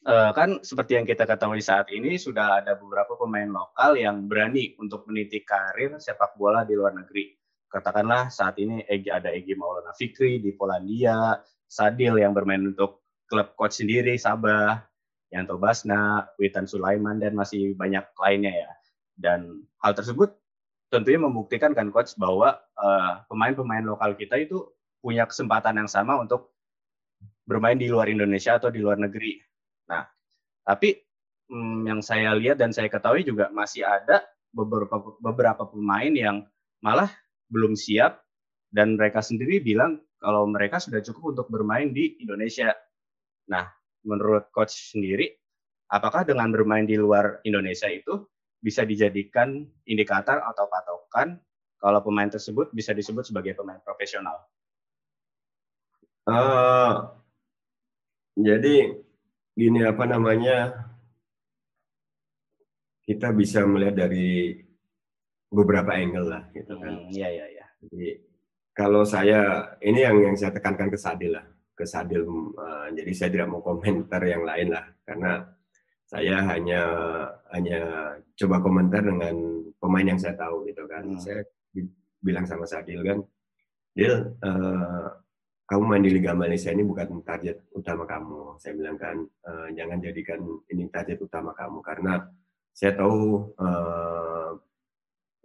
Uh, 0.00 0.32
kan 0.32 0.64
seperti 0.64 0.96
yang 0.96 1.04
kita 1.04 1.28
ketahui 1.28 1.60
saat 1.60 1.84
ini 1.92 2.16
sudah 2.16 2.64
ada 2.64 2.72
beberapa 2.72 3.20
pemain 3.20 3.52
lokal 3.52 4.00
yang 4.00 4.24
berani 4.24 4.72
untuk 4.80 5.04
meniti 5.04 5.44
karir 5.44 6.00
sepak 6.00 6.40
bola 6.40 6.64
di 6.64 6.72
luar 6.72 6.96
negeri. 6.96 7.36
Katakanlah 7.68 8.32
saat 8.32 8.56
ini 8.56 8.80
ada 8.88 9.28
Egi 9.28 9.52
Maulana 9.54 9.92
Fikri 9.92 10.40
di 10.40 10.56
Polandia, 10.56 11.36
Sadil 11.68 12.16
yang 12.16 12.32
bermain 12.32 12.64
untuk 12.64 13.04
klub 13.28 13.52
coach 13.54 13.84
sendiri 13.84 14.16
Sabah, 14.16 14.80
Yanto 15.30 15.60
Basna, 15.60 16.26
Witan 16.40 16.66
Sulaiman, 16.66 17.22
dan 17.22 17.38
masih 17.38 17.78
banyak 17.78 18.02
lainnya 18.18 18.50
ya. 18.50 18.70
Dan 19.14 19.68
hal 19.84 19.94
tersebut 19.94 20.34
tentunya 20.90 21.22
membuktikan 21.22 21.70
kan 21.70 21.92
coach 21.94 22.18
bahwa 22.18 22.58
eh, 22.58 23.12
pemain-pemain 23.30 23.86
lokal 23.86 24.18
kita 24.18 24.42
itu 24.42 24.66
punya 24.98 25.28
kesempatan 25.30 25.78
yang 25.78 25.90
sama 25.92 26.18
untuk 26.18 26.50
bermain 27.46 27.78
di 27.78 27.86
luar 27.86 28.10
Indonesia 28.10 28.58
atau 28.58 28.74
di 28.74 28.82
luar 28.82 28.98
negeri. 28.98 29.38
Nah, 29.90 30.06
tapi 30.62 31.02
hmm, 31.50 31.90
yang 31.90 32.00
saya 32.00 32.30
lihat 32.38 32.62
dan 32.62 32.70
saya 32.70 32.86
ketahui 32.86 33.26
juga 33.26 33.50
masih 33.50 33.82
ada 33.82 34.22
beberapa 34.54 35.18
beberapa 35.18 35.66
pemain 35.66 36.10
yang 36.14 36.46
malah 36.78 37.10
belum 37.50 37.74
siap 37.74 38.22
dan 38.70 38.94
mereka 38.94 39.18
sendiri 39.18 39.58
bilang 39.58 39.98
kalau 40.22 40.46
mereka 40.46 40.78
sudah 40.78 41.02
cukup 41.02 41.34
untuk 41.34 41.46
bermain 41.50 41.90
di 41.90 42.22
Indonesia. 42.22 42.70
Nah, 43.50 43.66
menurut 44.06 44.54
coach 44.54 44.94
sendiri, 44.94 45.26
apakah 45.90 46.22
dengan 46.22 46.54
bermain 46.54 46.86
di 46.86 46.94
luar 46.94 47.42
Indonesia 47.42 47.90
itu 47.90 48.30
bisa 48.60 48.86
dijadikan 48.86 49.64
indikator 49.88 50.38
atau 50.44 50.68
patokan 50.68 51.40
kalau 51.80 52.04
pemain 52.04 52.28
tersebut 52.28 52.70
bisa 52.76 52.92
disebut 52.92 53.26
sebagai 53.26 53.56
pemain 53.56 53.80
profesional? 53.80 54.36
Uh, 56.28 57.10
jadi 58.38 59.00
gini 59.60 59.84
apa 59.84 60.08
namanya 60.08 60.72
kita 63.04 63.28
bisa 63.36 63.60
melihat 63.68 64.08
dari 64.08 64.56
beberapa 65.52 65.92
angle 65.92 66.30
lah 66.30 66.42
gitu 66.56 66.80
kan. 66.80 67.10
Iya 67.12 67.28
iya 67.28 67.46
iya. 67.52 67.66
Jadi 67.84 68.08
kalau 68.72 69.04
saya 69.04 69.68
ini 69.84 70.00
yang 70.00 70.16
yang 70.24 70.36
saya 70.38 70.56
tekankan 70.56 70.88
ke 70.88 70.96
Sadil 70.96 71.36
lah 71.36 71.44
ke 71.76 71.84
Sadil. 71.84 72.24
Uh, 72.56 72.88
jadi 72.96 73.12
saya 73.12 73.28
tidak 73.34 73.50
mau 73.52 73.60
komentar 73.60 74.22
yang 74.24 74.46
lain 74.46 74.72
lah 74.72 74.86
karena 75.04 75.44
saya 76.08 76.42
hanya 76.54 76.82
hanya 77.52 77.80
coba 78.38 78.62
komentar 78.64 79.02
dengan 79.04 79.36
pemain 79.76 80.06
yang 80.06 80.20
saya 80.22 80.38
tahu 80.38 80.64
gitu 80.70 80.86
kan. 80.88 81.04
Hmm. 81.04 81.20
Saya 81.20 81.44
bilang 82.22 82.46
sama 82.46 82.68
Sadil 82.68 83.00
kan, 83.00 83.18
Dil, 83.96 84.38
uh, 84.44 85.08
kamu 85.70 85.82
main 85.86 86.02
di 86.02 86.10
Liga 86.10 86.34
Malaysia 86.34 86.74
ini 86.74 86.82
bukan 86.82 87.22
target 87.22 87.70
utama 87.70 88.02
kamu. 88.02 88.58
Saya 88.58 88.74
bilang 88.74 88.98
kan, 88.98 89.22
uh, 89.22 89.70
jangan 89.70 90.02
jadikan 90.02 90.42
ini 90.66 90.90
target 90.90 91.22
utama 91.22 91.54
kamu 91.54 91.78
karena 91.78 92.26
saya 92.74 92.98
tahu 92.98 93.54
uh, 93.54 94.58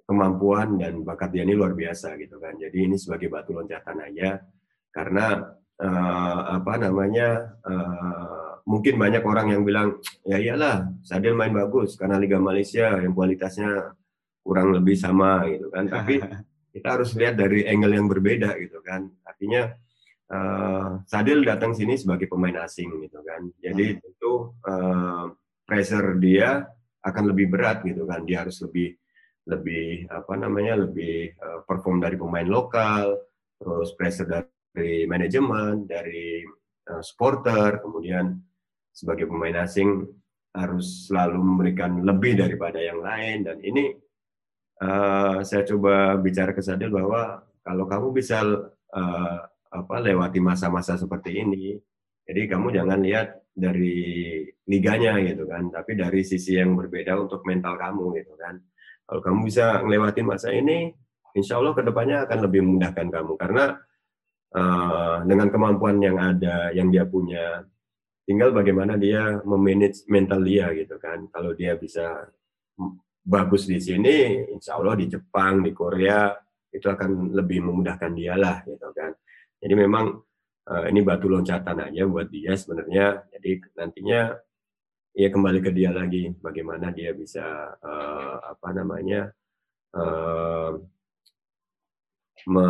kemampuan 0.09 0.81
dan 0.81 1.05
bakat 1.05 1.29
dia 1.29 1.45
ini 1.45 1.53
luar 1.53 1.77
biasa 1.77 2.17
gitu 2.17 2.41
kan. 2.41 2.57
Jadi 2.57 2.89
ini 2.89 2.97
sebagai 2.97 3.29
batu 3.29 3.53
loncatan 3.53 4.01
aja 4.01 4.41
karena 4.89 5.45
uh, 5.77 6.41
apa 6.57 6.73
namanya 6.81 7.61
uh, 7.61 8.65
mungkin 8.65 8.97
banyak 8.97 9.21
orang 9.21 9.53
yang 9.53 9.61
bilang 9.61 10.01
ya 10.25 10.41
iyalah 10.41 10.89
Sadil 11.05 11.37
main 11.37 11.53
bagus 11.53 11.93
karena 12.01 12.17
Liga 12.17 12.41
Malaysia 12.41 12.97
yang 12.97 13.13
kualitasnya 13.13 13.93
kurang 14.41 14.73
lebih 14.73 14.97
sama 14.97 15.45
gitu 15.53 15.69
kan 15.69 15.85
tapi 15.85 16.17
kita 16.73 16.87
harus 16.97 17.13
lihat 17.13 17.37
dari 17.37 17.67
angle 17.69 17.93
yang 17.93 18.09
berbeda 18.09 18.57
gitu 18.57 18.81
kan 18.81 19.05
artinya 19.21 19.69
uh, 20.31 21.01
Sadil 21.05 21.45
datang 21.45 21.75
sini 21.75 21.99
sebagai 21.99 22.25
pemain 22.31 22.65
asing 22.65 22.89
gitu 23.05 23.19
kan. 23.21 23.41
Jadi 23.61 23.85
hmm. 23.93 23.99
tentu 24.01 24.33
uh, 24.65 25.33
pressure 25.65 26.17
dia 26.17 26.65
akan 27.05 27.23
lebih 27.33 27.51
berat 27.51 27.85
gitu 27.85 28.05
kan. 28.09 28.25
Dia 28.25 28.45
harus 28.45 28.61
lebih 28.65 28.95
lebih 29.45 30.09
apa 30.09 30.33
namanya 30.41 30.89
lebih 30.89 31.37
uh, 31.37 31.61
perform 31.69 32.01
dari 32.01 32.17
pemain 32.17 32.49
lokal 32.49 33.13
terus 33.61 33.93
pressure 33.93 34.25
dari 34.73 35.05
manajemen 35.05 35.85
dari 35.85 36.41
uh, 36.89 37.01
supporter 37.05 37.77
kemudian 37.77 38.33
sebagai 38.89 39.29
pemain 39.29 39.61
asing 39.61 40.01
harus 40.55 41.11
selalu 41.11 41.37
memberikan 41.43 41.99
lebih 42.01 42.39
daripada 42.39 42.79
yang 42.79 43.03
lain. 43.03 43.43
Dan 43.43 43.59
ini 43.59 43.91
uh, 44.81 45.43
saya 45.43 45.67
coba 45.67 46.15
bicara 46.15 46.55
ke 46.55 46.63
Sadil 46.63 46.89
bahwa 46.89 47.43
kalau 47.61 47.85
kamu 47.85 48.07
bisa 48.15 48.39
uh, 48.95 49.39
apa 49.83 49.99
lewati 49.99 50.39
masa-masa 50.39 50.95
seperti 50.95 51.43
ini 51.43 51.75
jadi 52.25 52.49
kamu 52.49 52.73
jangan 52.73 52.99
lihat 53.05 53.37
dari 53.53 54.41
liganya 54.65 55.21
gitu 55.21 55.45
kan, 55.45 55.69
tapi 55.69 55.93
dari 55.93 56.25
sisi 56.25 56.57
yang 56.57 56.73
berbeda 56.73 57.13
untuk 57.21 57.45
mental 57.45 57.77
kamu 57.77 58.17
gitu 58.17 58.33
kan. 58.33 58.57
Kalau 59.05 59.21
kamu 59.21 59.39
bisa 59.45 59.85
melewati 59.85 60.25
masa 60.25 60.49
ini, 60.49 60.89
insya 61.37 61.61
Allah 61.61 61.77
ke 61.77 61.85
depannya 61.85 62.25
akan 62.25 62.39
lebih 62.49 62.65
memudahkan 62.65 63.07
kamu 63.13 63.33
karena 63.37 63.77
uh, 64.57 65.21
dengan 65.29 65.47
kemampuan 65.53 66.01
yang 66.01 66.17
ada, 66.17 66.73
yang 66.73 66.89
dia 66.89 67.05
punya, 67.05 67.61
tinggal 68.25 68.49
bagaimana 68.49 68.97
dia 68.97 69.39
memanage 69.45 70.09
mental 70.09 70.41
dia 70.41 70.73
gitu 70.73 70.97
kan. 70.97 71.29
Kalau 71.29 71.53
dia 71.53 71.77
bisa 71.77 72.25
bagus 73.21 73.69
di 73.69 73.77
sini, 73.77 74.49
insya 74.49 74.81
Allah 74.81 74.97
di 74.97 75.05
Jepang, 75.05 75.61
di 75.61 75.69
Korea 75.69 76.33
itu 76.73 76.89
akan 76.89 77.37
lebih 77.37 77.69
memudahkan 77.69 78.11
dia 78.17 78.33
lah 78.33 78.65
gitu 78.65 78.89
kan. 78.97 79.13
Jadi 79.61 79.73
memang 79.73 80.19
uh, 80.69 80.85
ini 80.89 80.99
batu 81.05 81.29
loncatan 81.29 81.89
aja 81.89 82.03
buat 82.09 82.27
dia 82.29 82.53
sebenarnya. 82.57 83.25
Jadi 83.33 83.61
nantinya 83.77 84.33
ya 85.15 85.27
kembali 85.31 85.59
ke 85.63 85.71
dia 85.71 85.95
lagi 85.95 86.33
bagaimana 86.43 86.91
dia 86.91 87.15
bisa 87.15 87.71
uh, 87.79 88.35
apa 88.51 88.67
namanya 88.75 89.31
uh, 89.95 90.75
me 92.51 92.67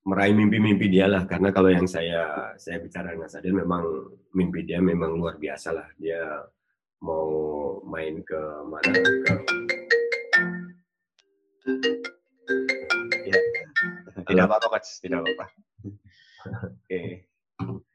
meraih 0.00 0.32
mimpi-mimpi 0.32 0.88
dia 0.88 1.06
lah. 1.10 1.28
Karena 1.28 1.52
kalau 1.52 1.68
yang 1.68 1.84
saya 1.84 2.54
saya 2.56 2.80
bicara 2.80 3.12
dengan 3.12 3.28
Sadil 3.28 3.52
memang 3.52 3.84
mimpi 4.32 4.64
dia 4.64 4.80
memang 4.80 5.16
luar 5.16 5.36
biasa 5.36 5.76
lah. 5.76 5.88
Dia 6.00 6.40
mau 7.04 7.28
main 7.84 8.20
ke 8.24 8.40
mana? 8.64 8.92
Ke 8.96 9.32
ya. 13.28 13.36
tidak 14.24 14.44
apa-apa 14.48 14.66
coach. 14.78 15.04
Tidak 15.04 15.20
apa-apa 15.20 15.69
Oke. 16.46 17.26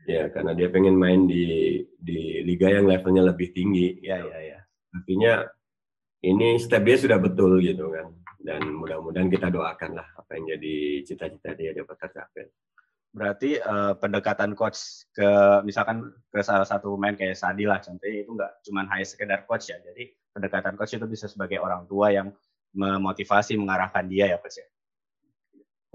Ya, 0.06 0.30
karena 0.30 0.54
dia 0.54 0.70
pengen 0.70 0.94
main 0.94 1.26
di 1.26 1.82
di 1.98 2.46
liga 2.46 2.70
yang 2.70 2.86
levelnya 2.86 3.34
lebih 3.34 3.50
tinggi. 3.50 3.98
Ya, 4.06 4.22
ya, 4.22 4.40
ya. 4.54 4.60
Artinya 4.94 5.50
ini 6.22 6.62
step 6.62 6.86
dia 6.86 6.98
sudah 7.02 7.18
betul 7.18 7.58
gitu 7.66 7.90
kan. 7.90 8.14
Dan 8.38 8.78
mudah-mudahan 8.78 9.34
kita 9.34 9.50
doakan 9.50 9.98
lah 9.98 10.08
apa 10.14 10.38
yang 10.38 10.58
jadi 10.58 11.02
cita-cita 11.02 11.58
dia 11.58 11.74
dapat 11.74 11.98
tercapai. 11.98 12.46
Berarti 13.16 13.58
uh, 13.58 13.98
pendekatan 13.98 14.54
coach 14.54 15.10
ke 15.16 15.26
misalkan 15.66 16.14
ke 16.30 16.44
salah 16.46 16.68
satu 16.68 16.94
main 17.00 17.18
kayak 17.18 17.40
Sadi 17.40 17.66
lah 17.66 17.82
contohnya 17.82 18.22
itu 18.22 18.32
nggak 18.36 18.52
cuma 18.70 18.86
hanya 18.86 19.08
sekedar 19.08 19.50
coach 19.50 19.74
ya. 19.74 19.82
Jadi 19.82 20.14
pendekatan 20.36 20.78
coach 20.78 20.94
itu 20.94 21.08
bisa 21.10 21.26
sebagai 21.26 21.58
orang 21.58 21.90
tua 21.90 22.14
yang 22.14 22.30
memotivasi 22.76 23.58
mengarahkan 23.58 24.06
dia 24.06 24.36
ya 24.36 24.38
coach 24.38 24.62
ya. 24.62 24.68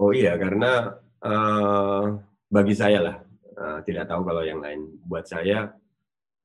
Oh 0.01 0.11
iya 0.11 0.33
karena 0.35 0.97
uh, 1.21 2.19
bagi 2.51 2.75
saya 2.75 2.99
lah 2.99 3.15
uh, 3.55 3.79
tidak 3.87 4.11
tahu 4.11 4.21
kalau 4.27 4.43
yang 4.43 4.59
lain. 4.59 4.91
Buat 5.07 5.31
saya 5.31 5.71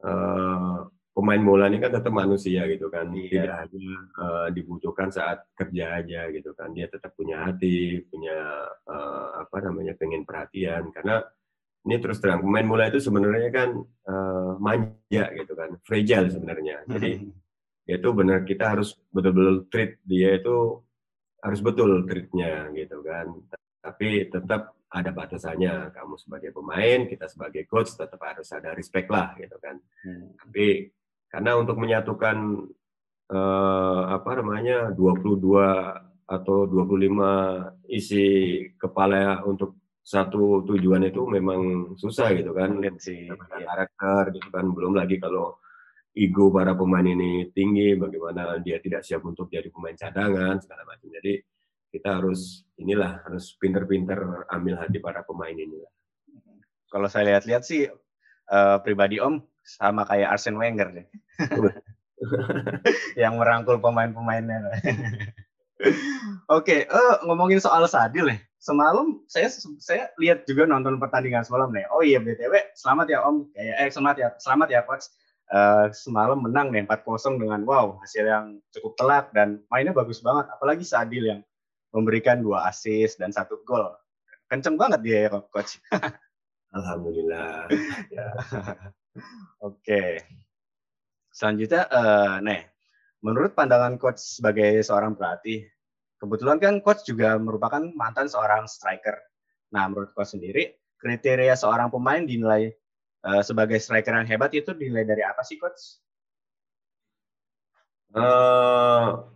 uh, 0.07 0.87
pemain 1.11 1.43
bola 1.43 1.67
ini 1.67 1.83
kan 1.83 1.91
tetap 1.91 2.15
manusia 2.15 2.63
gitu 2.71 2.87
kan. 2.87 3.11
Iya. 3.11 3.43
tidak 3.43 3.57
hanya 3.67 3.91
uh, 4.15 4.49
dibutuhkan 4.55 5.11
saat 5.11 5.43
kerja 5.59 5.99
aja 5.99 6.31
gitu 6.31 6.55
kan. 6.55 6.71
Dia 6.71 6.87
tetap 6.87 7.19
punya 7.19 7.43
hati 7.43 8.07
punya 8.07 8.39
uh, 8.87 9.43
apa 9.43 9.67
namanya 9.67 9.99
pengen 9.99 10.23
perhatian. 10.23 10.95
Karena 10.95 11.19
ini 11.87 11.97
terus 11.99 12.23
terang 12.23 12.43
pemain 12.43 12.67
bola 12.67 12.87
itu 12.87 13.03
sebenarnya 13.03 13.51
kan 13.51 13.71
uh, 14.07 14.53
manja 14.63 15.25
gitu 15.35 15.53
kan. 15.59 15.75
Fragile 15.83 16.31
sebenarnya. 16.31 16.87
Jadi 16.87 17.11
dia 17.87 18.03
itu 18.03 18.11
benar 18.15 18.43
kita 18.43 18.75
harus 18.75 18.99
betul-betul 19.15 19.71
treat 19.71 20.03
dia 20.03 20.39
itu 20.39 20.83
harus 21.39 21.61
betul 21.63 22.03
treatnya 22.07 22.71
gitu 22.75 23.03
kan. 23.03 23.31
Tapi 23.79 24.27
tetap 24.27 24.75
ada 24.97 25.11
batasannya. 25.13 25.93
Kamu 25.93 26.17
sebagai 26.17 26.57
pemain, 26.57 27.05
kita 27.05 27.29
sebagai 27.29 27.69
coach 27.69 27.93
tetap 27.93 28.17
harus 28.25 28.49
ada 28.57 28.73
respect 28.73 29.13
lah 29.13 29.37
gitu 29.37 29.61
kan. 29.61 29.77
Hmm. 30.01 30.33
Tapi 30.41 30.89
karena 31.29 31.61
untuk 31.61 31.77
menyatukan 31.77 32.37
eh, 33.29 34.03
apa 34.09 34.31
namanya 34.41 34.97
22 34.97 36.27
atau 36.27 36.59
25 36.67 37.93
isi 37.93 38.27
kepala 38.81 39.45
untuk 39.45 39.79
satu 40.07 40.63
tujuan 40.63 41.03
itu 41.11 41.23
memang 41.29 41.93
susah 42.01 42.33
gitu 42.33 42.57
kan. 42.57 42.81
Lihat 42.81 42.97
sih 42.97 43.29
ya. 43.29 43.37
karakter 43.37 44.33
gitu 44.33 44.49
kan. 44.49 44.65
Belum 44.73 44.97
lagi 44.97 45.21
kalau 45.21 45.61
ego 46.17 46.49
para 46.49 46.73
pemain 46.73 47.05
ini 47.05 47.53
tinggi, 47.53 47.93
bagaimana 48.01 48.57
dia 48.65 48.81
tidak 48.81 49.05
siap 49.05 49.21
untuk 49.29 49.53
jadi 49.53 49.69
pemain 49.69 49.93
cadangan 49.93 50.57
segala 50.65 50.89
macam. 50.89 51.13
Jadi 51.13 51.56
kita 51.97 52.21
harus 52.21 52.69
inilah 52.77 53.25
harus 53.25 53.57
pinter-pinter 53.57 54.45
ambil 54.53 54.77
hati 54.77 55.01
para 55.01 55.25
pemain 55.25 55.57
ini. 55.57 55.81
Kalau 56.93 57.09
saya 57.09 57.33
lihat-lihat 57.33 57.65
sih 57.65 57.89
uh, 58.53 58.77
pribadi 58.85 59.17
Om 59.17 59.41
sama 59.65 60.05
kayak 60.05 60.37
Arsene 60.37 60.61
Wenger 60.61 60.89
deh. 60.93 61.07
yang 63.23 63.41
merangkul 63.41 63.81
pemain-pemainnya. 63.81 64.61
Oke, 64.67 64.81
okay, 66.49 66.81
uh, 66.89 66.97
eh, 66.97 67.15
ngomongin 67.25 67.61
soal 67.61 67.85
Sadil 67.89 68.29
ya. 68.29 68.39
Semalam 68.61 69.23
saya 69.31 69.53
saya 69.79 70.11
lihat 70.19 70.43
juga 70.49 70.67
nonton 70.67 70.99
pertandingan 71.01 71.45
semalam 71.45 71.71
nih. 71.71 71.87
Oh 71.93 72.03
iya 72.03 72.19
BTW, 72.21 72.77
selamat 72.77 73.07
ya 73.09 73.19
Om. 73.25 73.37
Kayak 73.53 73.77
eh 73.79 73.91
selamat 73.93 74.17
ya, 74.17 74.29
selamat 74.41 74.69
ya 74.69 74.81
coach. 74.85 75.07
Uh, 75.47 75.87
semalam 75.95 76.43
menang 76.43 76.75
nih 76.75 76.83
4-0 76.91 77.39
dengan 77.39 77.63
wow, 77.63 78.03
hasil 78.03 78.27
yang 78.27 78.59
cukup 78.75 78.99
telak 78.99 79.25
dan 79.31 79.63
mainnya 79.71 79.95
bagus 79.95 80.19
banget. 80.19 80.51
Apalagi 80.51 80.83
Sadil 80.83 81.23
yang 81.23 81.41
memberikan 81.95 82.43
dua 82.43 82.67
assist 82.71 83.19
dan 83.21 83.31
satu 83.31 83.61
gol. 83.63 83.93
Kenceng 84.47 84.79
banget 84.79 85.01
dia 85.03 85.19
ya, 85.27 85.43
coach. 85.51 85.83
Alhamdulillah. 86.77 87.67
ya. 88.13 88.27
Oke. 89.65 89.81
Okay. 89.83 90.11
Selanjutnya, 91.37 91.85
uh, 91.93 92.41
nih, 92.41 92.65
menurut 93.21 93.53
pandangan 93.53 94.01
coach 94.01 94.41
sebagai 94.41 94.81
seorang 94.81 95.13
pelatih, 95.13 95.69
kebetulan 96.17 96.57
kan 96.57 96.75
coach 96.81 97.05
juga 97.05 97.37
merupakan 97.37 97.83
mantan 97.93 98.31
seorang 98.31 98.65
striker. 98.65 99.21
Nah, 99.75 99.85
menurut 99.91 100.17
coach 100.17 100.33
sendiri, 100.33 100.73
kriteria 100.97 101.53
seorang 101.53 101.93
pemain 101.93 102.25
dinilai 102.25 102.73
uh, 103.29 103.45
sebagai 103.45 103.77
striker 103.77 104.17
yang 104.17 104.29
hebat 104.29 104.55
itu 104.57 104.73
dinilai 104.73 105.05
dari 105.05 105.21
apa 105.27 105.45
sih, 105.45 105.61
coach? 105.61 106.01
Uh, 108.17 109.29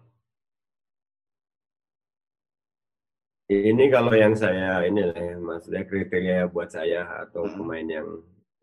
Ini 3.51 3.91
kalau 3.91 4.15
yang 4.15 4.39
saya 4.39 4.79
ini 4.87 5.11
lah 5.11 5.19
ya, 5.19 5.35
maksudnya 5.35 5.83
kriteria 5.83 6.47
buat 6.55 6.71
saya 6.71 7.27
atau 7.27 7.51
pemain 7.51 7.83
yang 7.83 8.07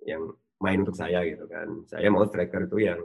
yang 0.07 0.23
main 0.63 0.79
untuk 0.79 0.95
saya 0.95 1.27
gitu 1.27 1.43
kan. 1.43 1.83
Saya 1.91 2.07
mau 2.07 2.23
striker 2.23 2.71
itu 2.71 2.87
yang 2.87 3.01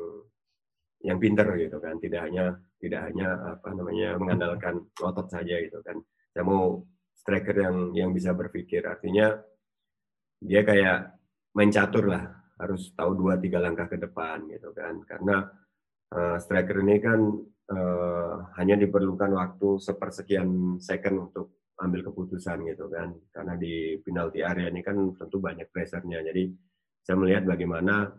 yang 1.02 1.18
pinter 1.18 1.42
gitu 1.58 1.82
kan, 1.82 1.98
tidak 1.98 2.30
hanya 2.30 2.54
tidak 2.78 3.10
hanya 3.10 3.58
apa 3.58 3.74
namanya 3.74 4.14
mengandalkan 4.14 4.78
otot 5.02 5.26
saja 5.26 5.58
gitu 5.58 5.82
kan. 5.82 5.98
Saya 6.30 6.46
mau 6.46 6.86
striker 7.18 7.56
yang 7.58 7.90
yang 7.98 8.10
bisa 8.14 8.30
berpikir, 8.30 8.86
artinya 8.86 9.42
dia 10.38 10.62
kayak 10.62 11.18
main 11.58 11.74
catur 11.74 12.14
lah, 12.14 12.30
harus 12.62 12.94
tahu 12.94 13.18
dua 13.18 13.42
tiga 13.42 13.58
langkah 13.58 13.90
ke 13.90 13.98
depan 13.98 14.46
gitu 14.54 14.70
kan. 14.70 15.02
Karena 15.02 15.50
uh, 16.14 16.38
striker 16.38 16.78
ini 16.78 17.02
kan 17.02 17.26
uh, 17.74 18.54
hanya 18.54 18.78
diperlukan 18.78 19.34
waktu 19.34 19.82
sepersekian 19.82 20.78
second 20.78 21.26
untuk 21.26 21.61
ambil 21.80 22.00
keputusan 22.04 22.68
gitu 22.68 22.90
kan. 22.92 23.14
Karena 23.32 23.54
di 23.56 23.96
penalti 24.04 24.44
area 24.44 24.68
ini 24.68 24.84
kan 24.84 24.96
tentu 25.16 25.40
banyak 25.40 25.70
pressure-nya. 25.72 26.20
Jadi 26.20 26.52
saya 27.02 27.16
melihat 27.18 27.48
bagaimana 27.48 28.12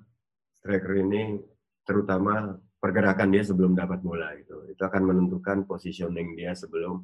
striker 0.58 0.94
ini 1.00 1.40
terutama 1.84 2.56
pergerakan 2.80 3.32
dia 3.32 3.44
sebelum 3.44 3.76
dapat 3.76 4.04
bola 4.04 4.36
itu 4.36 4.68
itu 4.68 4.80
akan 4.84 5.04
menentukan 5.08 5.64
positioning 5.64 6.36
dia 6.36 6.52
sebelum 6.52 7.00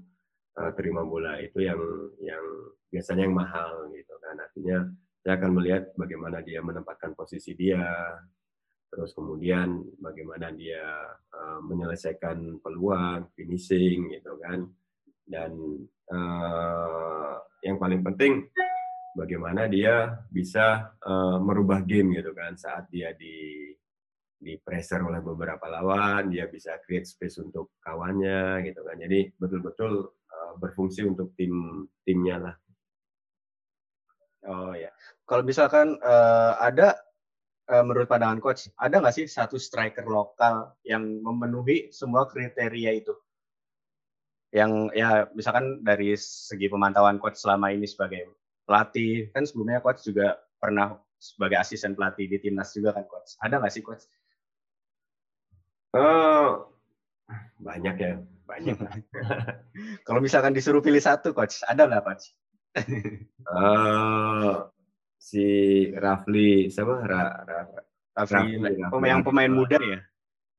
uh, 0.60 0.72
terima 0.76 1.08
bola. 1.08 1.39
Itu 1.39 1.64
yang 1.64 1.80
yang 2.20 2.43
biasanya 2.91 3.28
yang 3.30 3.36
mahal 3.36 3.88
gitu 3.95 4.16
kan. 4.20 4.36
Artinya 4.39 4.78
saya 5.24 5.34
akan 5.39 5.52
melihat 5.56 5.84
bagaimana 5.95 6.43
dia 6.43 6.60
menempatkan 6.60 7.16
posisi 7.16 7.56
dia. 7.56 7.84
Terus 8.89 9.14
kemudian 9.14 9.86
bagaimana 10.02 10.50
dia 10.50 10.82
uh, 11.30 11.62
menyelesaikan 11.62 12.60
peluang 12.60 13.30
finishing 13.38 14.10
gitu 14.18 14.36
kan. 14.41 14.66
Dan 15.30 15.54
uh, 16.14 17.34
yang 17.66 17.78
paling 17.78 18.01
penting 18.03 18.47
bagaimana 19.18 19.66
dia 19.68 20.20
bisa 20.30 20.93
uh, 21.03 21.38
merubah 21.41 21.82
game 21.84 22.16
gitu 22.16 22.32
kan 22.32 22.55
saat 22.55 22.88
dia 22.88 23.12
di 23.18 23.70
di 24.39 24.55
pressure 24.55 25.03
oleh 25.03 25.20
beberapa 25.20 25.68
lawan, 25.68 26.32
dia 26.32 26.47
bisa 26.47 26.80
create 26.88 27.03
space 27.03 27.43
untuk 27.43 27.76
kawannya 27.84 28.64
gitu 28.64 28.88
kan. 28.88 28.95
Jadi 28.95 29.36
betul-betul 29.36 30.07
uh, 30.07 30.53
berfungsi 30.55 31.03
untuk 31.03 31.36
tim 31.36 31.84
timnya 32.07 32.39
lah. 32.39 32.55
Oh 34.47 34.72
ya. 34.72 34.88
Kalau 35.28 35.43
misalkan 35.43 35.99
uh, 35.99 36.55
ada 36.55 36.95
uh, 37.68 37.84
menurut 37.84 38.07
pandangan 38.07 38.39
coach, 38.39 38.72
ada 38.80 39.03
nggak 39.03 39.16
sih 39.20 39.28
satu 39.28 39.60
striker 39.60 40.07
lokal 40.07 40.72
yang 40.88 41.03
memenuhi 41.20 41.91
semua 41.91 42.24
kriteria 42.24 42.95
itu? 42.95 43.12
Yang 44.50 44.72
ya 44.97 45.10
misalkan 45.38 45.86
dari 45.86 46.18
segi 46.18 46.68
pemantauan 46.70 47.22
coach 47.22 47.38
selama 47.38 47.70
ini 47.70 47.86
sebagai 47.86 48.34
pelatih, 48.66 49.30
kan 49.34 49.45
sebelumnya 49.45 49.82
coach 49.82 50.02
juga 50.06 50.38
pernah 50.58 50.97
sebagai 51.20 51.60
asisten 51.60 51.93
pelatih 51.93 52.26
di 52.26 52.38
timnas 52.41 52.74
juga 52.74 52.97
kan 52.97 53.06
coach. 53.06 53.38
Ada 53.41 53.62
nggak 53.62 53.74
sih 53.74 53.84
coach 53.86 54.06
Uh, 55.89 56.70
banyak 57.58 57.95
ya, 57.97 58.14
banyak. 58.45 58.78
Kalau 60.06 60.22
misalkan 60.22 60.54
disuruh 60.54 60.86
pilih 60.86 61.02
satu, 61.02 61.34
coach, 61.34 61.66
ada 61.66 61.89
nggak 61.89 62.06
coach? 62.06 62.30
uh, 63.50 64.70
si 65.18 65.45
Rafli, 65.97 66.70
siapa? 66.70 66.93
Ra, 67.02 67.41
Ra, 67.41 67.60
Rafli, 68.22 68.62
Rafli, 68.62 68.86
Rafli 68.86 69.08
yang 69.10 69.26
pemain 69.26 69.50
muda 69.50 69.82
ya? 69.82 69.97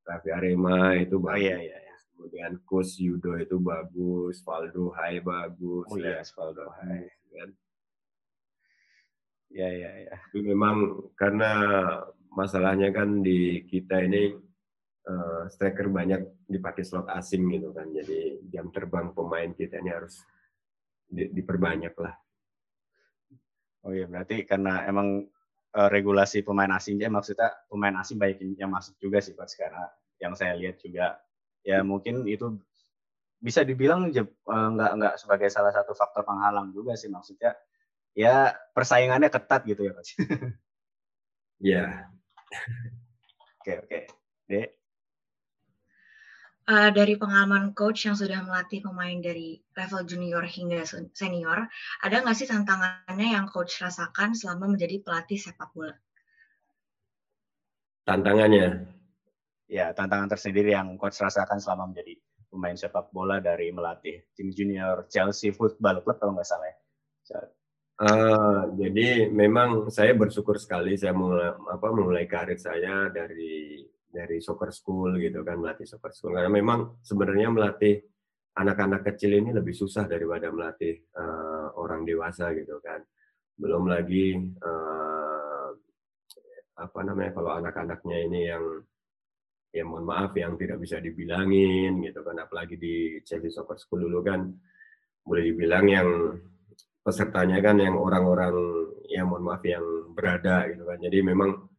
Rafli 0.03 0.31
Arema 0.35 0.99
itu 0.99 1.23
bagus. 1.23 1.31
Oh 1.31 1.39
iya 1.39 1.57
iya. 1.63 1.79
Kemudian 2.21 2.61
Kus 2.69 3.01
Yudo 3.01 3.33
itu 3.41 3.57
bagus, 3.57 4.45
Valdo 4.45 4.93
Hai 4.93 5.25
bagus. 5.25 5.89
Oh 5.89 5.97
iya, 5.97 6.21
ya. 6.21 6.25
Valdo 6.37 6.69
Hai. 6.69 7.09
Kan? 7.33 7.51
Ya 9.49 9.69
ya 9.73 9.91
ya. 10.05 10.21
Tapi 10.29 10.45
memang 10.45 11.09
karena 11.17 11.49
masalahnya 12.29 12.93
kan 12.93 13.25
di 13.25 13.65
kita 13.65 14.05
ini 14.05 14.37
uh, 15.09 15.49
striker 15.49 15.89
banyak 15.89 16.45
dipakai 16.45 16.85
slot 16.85 17.09
asing 17.09 17.49
gitu 17.57 17.73
kan. 17.73 17.89
Jadi 17.89 18.45
jam 18.53 18.69
terbang 18.69 19.17
pemain 19.17 19.57
kita 19.57 19.81
ini 19.81 19.89
harus 19.89 20.21
di, 21.09 21.25
diperbanyak 21.33 21.97
lah. 21.97 22.13
Oh 23.89 23.97
iya, 23.97 24.05
berarti 24.05 24.45
karena 24.45 24.85
emang 24.85 25.25
uh, 25.73 25.89
regulasi 25.89 26.45
pemain 26.45 26.69
asingnya 26.77 27.09
maksudnya 27.09 27.49
pemain 27.65 27.97
asing 27.97 28.21
baik 28.21 28.45
yang 28.61 28.69
masuk 28.69 28.93
juga 29.01 29.25
sih 29.25 29.33
Coach 29.33 29.57
karena 29.57 29.89
yang 30.21 30.37
saya 30.37 30.53
lihat 30.53 30.77
juga 30.85 31.17
ya 31.67 31.85
mungkin 31.85 32.25
itu 32.25 32.57
bisa 33.41 33.65
dibilang 33.65 34.13
uh, 34.13 34.69
nggak 34.77 34.91
nggak 35.01 35.15
sebagai 35.17 35.49
salah 35.49 35.73
satu 35.73 35.97
faktor 35.97 36.25
penghalang 36.29 36.73
juga 36.77 36.93
sih 36.97 37.09
maksudnya 37.09 37.57
ya 38.13 38.53
persaingannya 38.77 39.33
ketat 39.33 39.65
gitu 39.65 39.89
ya 39.89 39.93
Coach. 39.97 40.15
Iya. 41.61 42.09
Oke 43.61 43.85
oke. 43.85 43.99
Dek 44.49 44.81
uh, 46.71 46.91
dari 46.95 47.19
pengalaman 47.19 47.75
coach 47.75 48.07
yang 48.07 48.15
sudah 48.15 48.47
melatih 48.47 48.87
pemain 48.87 49.19
dari 49.19 49.59
level 49.75 50.07
junior 50.07 50.47
hingga 50.47 50.87
senior, 51.11 51.67
ada 52.07 52.17
nggak 52.23 52.37
sih 52.39 52.47
tantangannya 52.47 53.35
yang 53.35 53.51
coach 53.51 53.83
rasakan 53.83 54.39
selama 54.39 54.71
menjadi 54.71 55.03
pelatih 55.03 55.39
sepak 55.39 55.75
bola? 55.75 55.99
Tantangannya? 58.07 58.87
Ya, 59.71 59.95
tantangan 59.95 60.27
tersendiri 60.35 60.75
yang 60.75 60.99
coach 60.99 61.23
rasakan 61.23 61.63
selama 61.63 61.95
menjadi 61.95 62.19
pemain 62.51 62.75
sepak 62.75 63.15
bola 63.15 63.39
dari 63.39 63.71
melatih 63.71 64.19
tim 64.35 64.51
junior 64.51 65.07
Chelsea 65.07 65.55
Football 65.55 66.03
Club 66.03 66.19
kalau 66.19 66.35
nggak 66.35 66.49
salah. 66.51 66.75
Uh, 68.01 68.75
jadi 68.75 69.31
memang 69.31 69.93
saya 69.93 70.17
bersyukur 70.19 70.59
sekali 70.59 70.99
saya 70.99 71.15
mulai 71.15 71.53
apa 71.53 71.87
mulai 71.95 72.27
karir 72.27 72.59
saya 72.59 73.13
dari 73.13 73.85
dari 74.11 74.43
soccer 74.43 74.75
school 74.75 75.15
gitu 75.21 75.47
kan 75.47 75.63
melatih 75.63 75.87
soccer 75.87 76.11
school 76.11 76.35
karena 76.35 76.51
memang 76.51 76.99
sebenarnya 77.05 77.53
melatih 77.53 78.01
anak-anak 78.57 79.05
kecil 79.05 79.39
ini 79.39 79.55
lebih 79.55 79.77
susah 79.77 80.11
daripada 80.11 80.51
melatih 80.51 80.99
uh, 81.15 81.77
orang 81.79 82.03
dewasa 82.03 82.51
gitu 82.57 82.83
kan 82.83 83.05
belum 83.61 83.87
lagi 83.87 84.35
uh, 84.65 85.69
apa 86.81 87.01
namanya 87.05 87.37
kalau 87.37 87.53
anak-anaknya 87.61 88.17
ini 88.27 88.41
yang 88.49 88.65
ya 89.71 89.87
mohon 89.87 90.07
maaf 90.07 90.35
yang 90.35 90.59
tidak 90.59 90.83
bisa 90.83 90.99
dibilangin 90.99 92.03
gitu 92.03 92.21
kan 92.27 92.37
apalagi 92.43 92.75
di 92.75 93.23
Chelsea 93.23 93.55
Soccer 93.55 93.79
School 93.79 94.11
dulu 94.11 94.21
kan 94.27 94.51
boleh 95.23 95.43
dibilang 95.47 95.87
yang 95.87 96.09
pesertanya 97.01 97.63
kan 97.63 97.79
yang 97.79 97.95
orang-orang 97.95 98.55
yang 99.07 99.31
mohon 99.31 99.47
maaf 99.47 99.63
yang 99.63 99.83
berada 100.15 100.67
gitu 100.69 100.83
kan 100.83 100.99
jadi 100.99 101.23
memang 101.23 101.71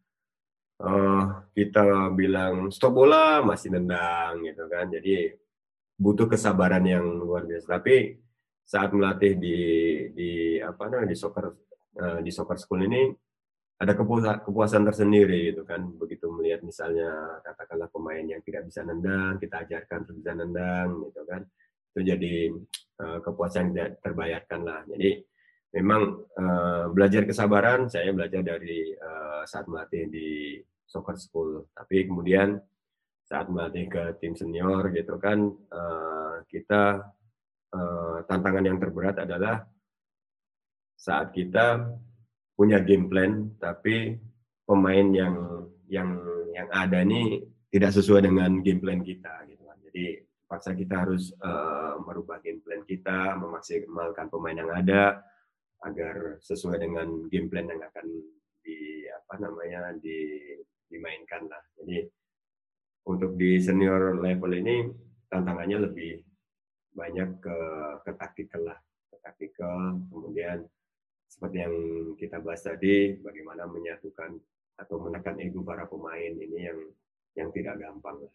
uh, 0.81 1.21
kita 1.53 2.11
bilang 2.17 2.73
stop 2.73 2.97
bola 2.97 3.45
masih 3.45 3.73
nendang 3.73 4.41
gitu 4.43 4.65
kan. 4.67 4.89
Jadi 4.89 5.31
butuh 5.95 6.25
kesabaran 6.27 6.83
yang 6.83 7.05
luar 7.05 7.45
biasa. 7.45 7.77
Tapi 7.79 8.17
saat 8.65 8.89
melatih 8.93 9.37
di 9.37 9.59
di 10.15 10.31
apa 10.61 10.89
namanya 10.89 11.13
di 11.13 11.17
soccer 11.17 11.45
uh, 12.01 12.19
di 12.23 12.31
soccer 12.33 12.57
school 12.57 12.81
ini 12.85 13.11
ada 13.81 13.97
kepuasan, 13.97 14.85
tersendiri 14.85 15.49
gitu 15.49 15.65
kan. 15.65 15.81
Begitu 15.97 16.29
melihat 16.29 16.61
misalnya 16.61 17.41
katakanlah 17.41 17.89
pemain 17.89 18.21
yang 18.21 18.41
tidak 18.45 18.69
bisa 18.69 18.85
nendang, 18.85 19.41
kita 19.41 19.65
ajarkan 19.65 20.05
untuk 20.05 20.15
bisa 20.21 20.31
nendang 20.37 20.89
gitu 21.09 21.21
kan. 21.25 21.41
Itu 21.89 21.99
jadi 22.05 22.35
uh, 23.01 23.19
kepuasan 23.25 23.73
yang 23.73 23.97
terbayarkan 23.97 24.61
lah. 24.61 24.85
Jadi 24.85 25.25
memang 25.73 26.01
uh, 26.37 26.85
belajar 26.93 27.25
kesabaran 27.25 27.89
saya 27.89 28.13
belajar 28.13 28.45
dari 28.45 28.93
uh, 28.93 29.41
saat 29.49 29.65
melatih 29.65 30.05
di 30.13 30.61
soccer 30.85 31.17
school. 31.17 31.65
Tapi 31.73 32.05
kemudian 32.05 32.61
saat 33.25 33.49
melatih 33.49 33.89
ke 33.89 34.03
tim 34.21 34.37
senior 34.37 34.93
gitu 34.93 35.17
kan, 35.17 35.41
uh, 35.73 36.45
kita 36.45 37.01
uh, 37.73 38.17
tantangan 38.29 38.61
yang 38.61 38.77
terberat 38.77 39.17
adalah 39.25 39.65
saat 41.01 41.33
kita 41.33 41.97
punya 42.61 42.77
game 42.85 43.09
plan, 43.09 43.49
tapi 43.57 44.21
pemain 44.69 45.09
yang 45.09 45.65
yang 45.89 46.13
yang 46.53 46.69
ada 46.69 47.01
ini 47.01 47.41
tidak 47.73 47.89
sesuai 47.97 48.29
dengan 48.29 48.61
game 48.61 48.77
plan 48.77 49.01
kita 49.01 49.49
gitu 49.49 49.65
kan. 49.65 49.81
Jadi 49.89 50.21
paksa 50.45 50.77
kita 50.77 51.01
harus 51.01 51.33
uh, 51.41 51.97
merubah 52.05 52.37
game 52.45 52.61
plan 52.61 52.85
kita, 52.85 53.33
memaksimalkan 53.41 54.29
pemain 54.29 54.61
yang 54.61 54.69
ada 54.69 55.25
agar 55.81 56.37
sesuai 56.37 56.77
dengan 56.77 57.25
game 57.33 57.49
plan 57.49 57.65
yang 57.65 57.81
akan 57.81 58.05
di 58.61 59.09
apa 59.09 59.41
namanya 59.41 59.97
di 59.97 60.53
dimainkan 60.85 61.49
lah. 61.49 61.65
Jadi 61.81 62.05
untuk 63.09 63.41
di 63.41 63.57
senior 63.57 64.21
level 64.21 64.53
ini 64.53 64.85
tantangannya 65.33 65.89
lebih 65.89 66.21
banyak 66.93 67.41
ke 67.41 67.57
ke 68.05 68.11
taktikal 68.21 68.69
lah, 68.69 68.77
ke 69.09 69.17
taktikal. 69.25 69.97
Kemudian 70.13 70.61
seperti 71.31 71.63
yang 71.63 71.75
kita 72.19 72.43
bahas 72.43 72.67
tadi, 72.67 73.15
bagaimana 73.23 73.63
menyatukan 73.63 74.35
atau 74.75 74.99
menekan 74.99 75.39
ego 75.39 75.63
para 75.63 75.87
pemain 75.87 76.35
ini 76.35 76.67
yang 76.67 76.79
yang 77.39 77.49
tidak 77.55 77.79
gampang 77.79 78.27
lah. 78.27 78.33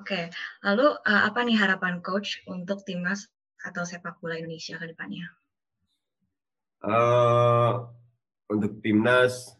Oke, 0.00 0.32
lalu 0.64 0.86
uh, 1.04 1.22
apa 1.28 1.44
nih 1.44 1.60
harapan 1.60 2.00
coach 2.00 2.40
untuk 2.48 2.80
timnas 2.88 3.28
atau 3.60 3.84
sepak 3.84 4.16
bola 4.22 4.40
Indonesia 4.40 4.80
ke 4.80 4.86
depannya? 4.88 5.28
Uh, 6.80 7.84
untuk 8.48 8.80
timnas 8.80 9.52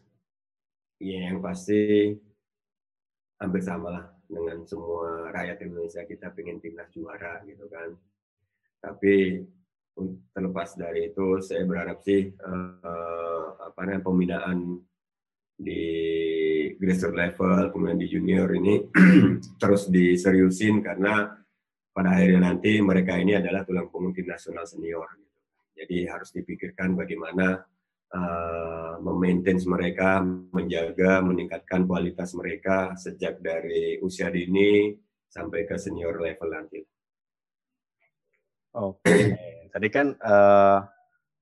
ya 0.97 1.29
yang 1.29 1.37
pasti 1.45 2.09
hampir 3.37 3.61
sama 3.61 3.87
lah 3.93 4.05
dengan 4.25 4.65
semua 4.65 5.29
rakyat 5.29 5.61
Indonesia 5.61 6.01
kita 6.09 6.33
pengen 6.33 6.57
timnas 6.57 6.89
juara 6.89 7.41
gitu 7.45 7.65
kan 7.69 7.93
tapi 8.81 9.45
terlepas 10.31 10.73
dari 10.79 11.11
itu 11.11 11.43
saya 11.43 11.67
berharap 11.67 11.99
sih 12.01 12.31
uh, 12.31 13.45
apa 13.59 13.79
namanya 13.85 14.01
pembinaan 14.01 14.59
di 15.61 15.83
grassroots 16.79 17.13
level 17.13 17.69
kemudian 17.69 17.99
di 17.99 18.07
junior 18.09 18.49
ini 18.55 18.81
terus 19.61 19.91
diseriusin 19.91 20.81
karena 20.81 21.29
pada 21.91 22.17
akhirnya 22.17 22.49
nanti 22.49 22.79
mereka 22.79 23.19
ini 23.19 23.35
adalah 23.37 23.67
tulang 23.67 23.91
punggung 23.91 24.15
tim 24.15 24.25
nasional 24.31 24.63
senior 24.63 25.05
gitu. 25.19 25.31
jadi 25.83 25.97
harus 26.17 26.31
dipikirkan 26.31 26.95
bagaimana 26.95 27.61
uh, 28.15 28.93
memaintain 28.99 29.59
mereka, 29.65 30.21
menjaga, 30.51 31.23
meningkatkan 31.23 31.87
kualitas 31.87 32.35
mereka 32.35 32.93
sejak 32.99 33.39
dari 33.39 33.97
usia 34.03 34.27
dini 34.29 34.95
sampai 35.31 35.63
ke 35.63 35.75
senior 35.79 36.19
level 36.19 36.49
nanti. 36.51 36.79
Oke, 38.71 39.03
okay. 39.03 39.23
Tadi 39.71 39.87
kan 39.87 40.13
uh, 40.19 40.83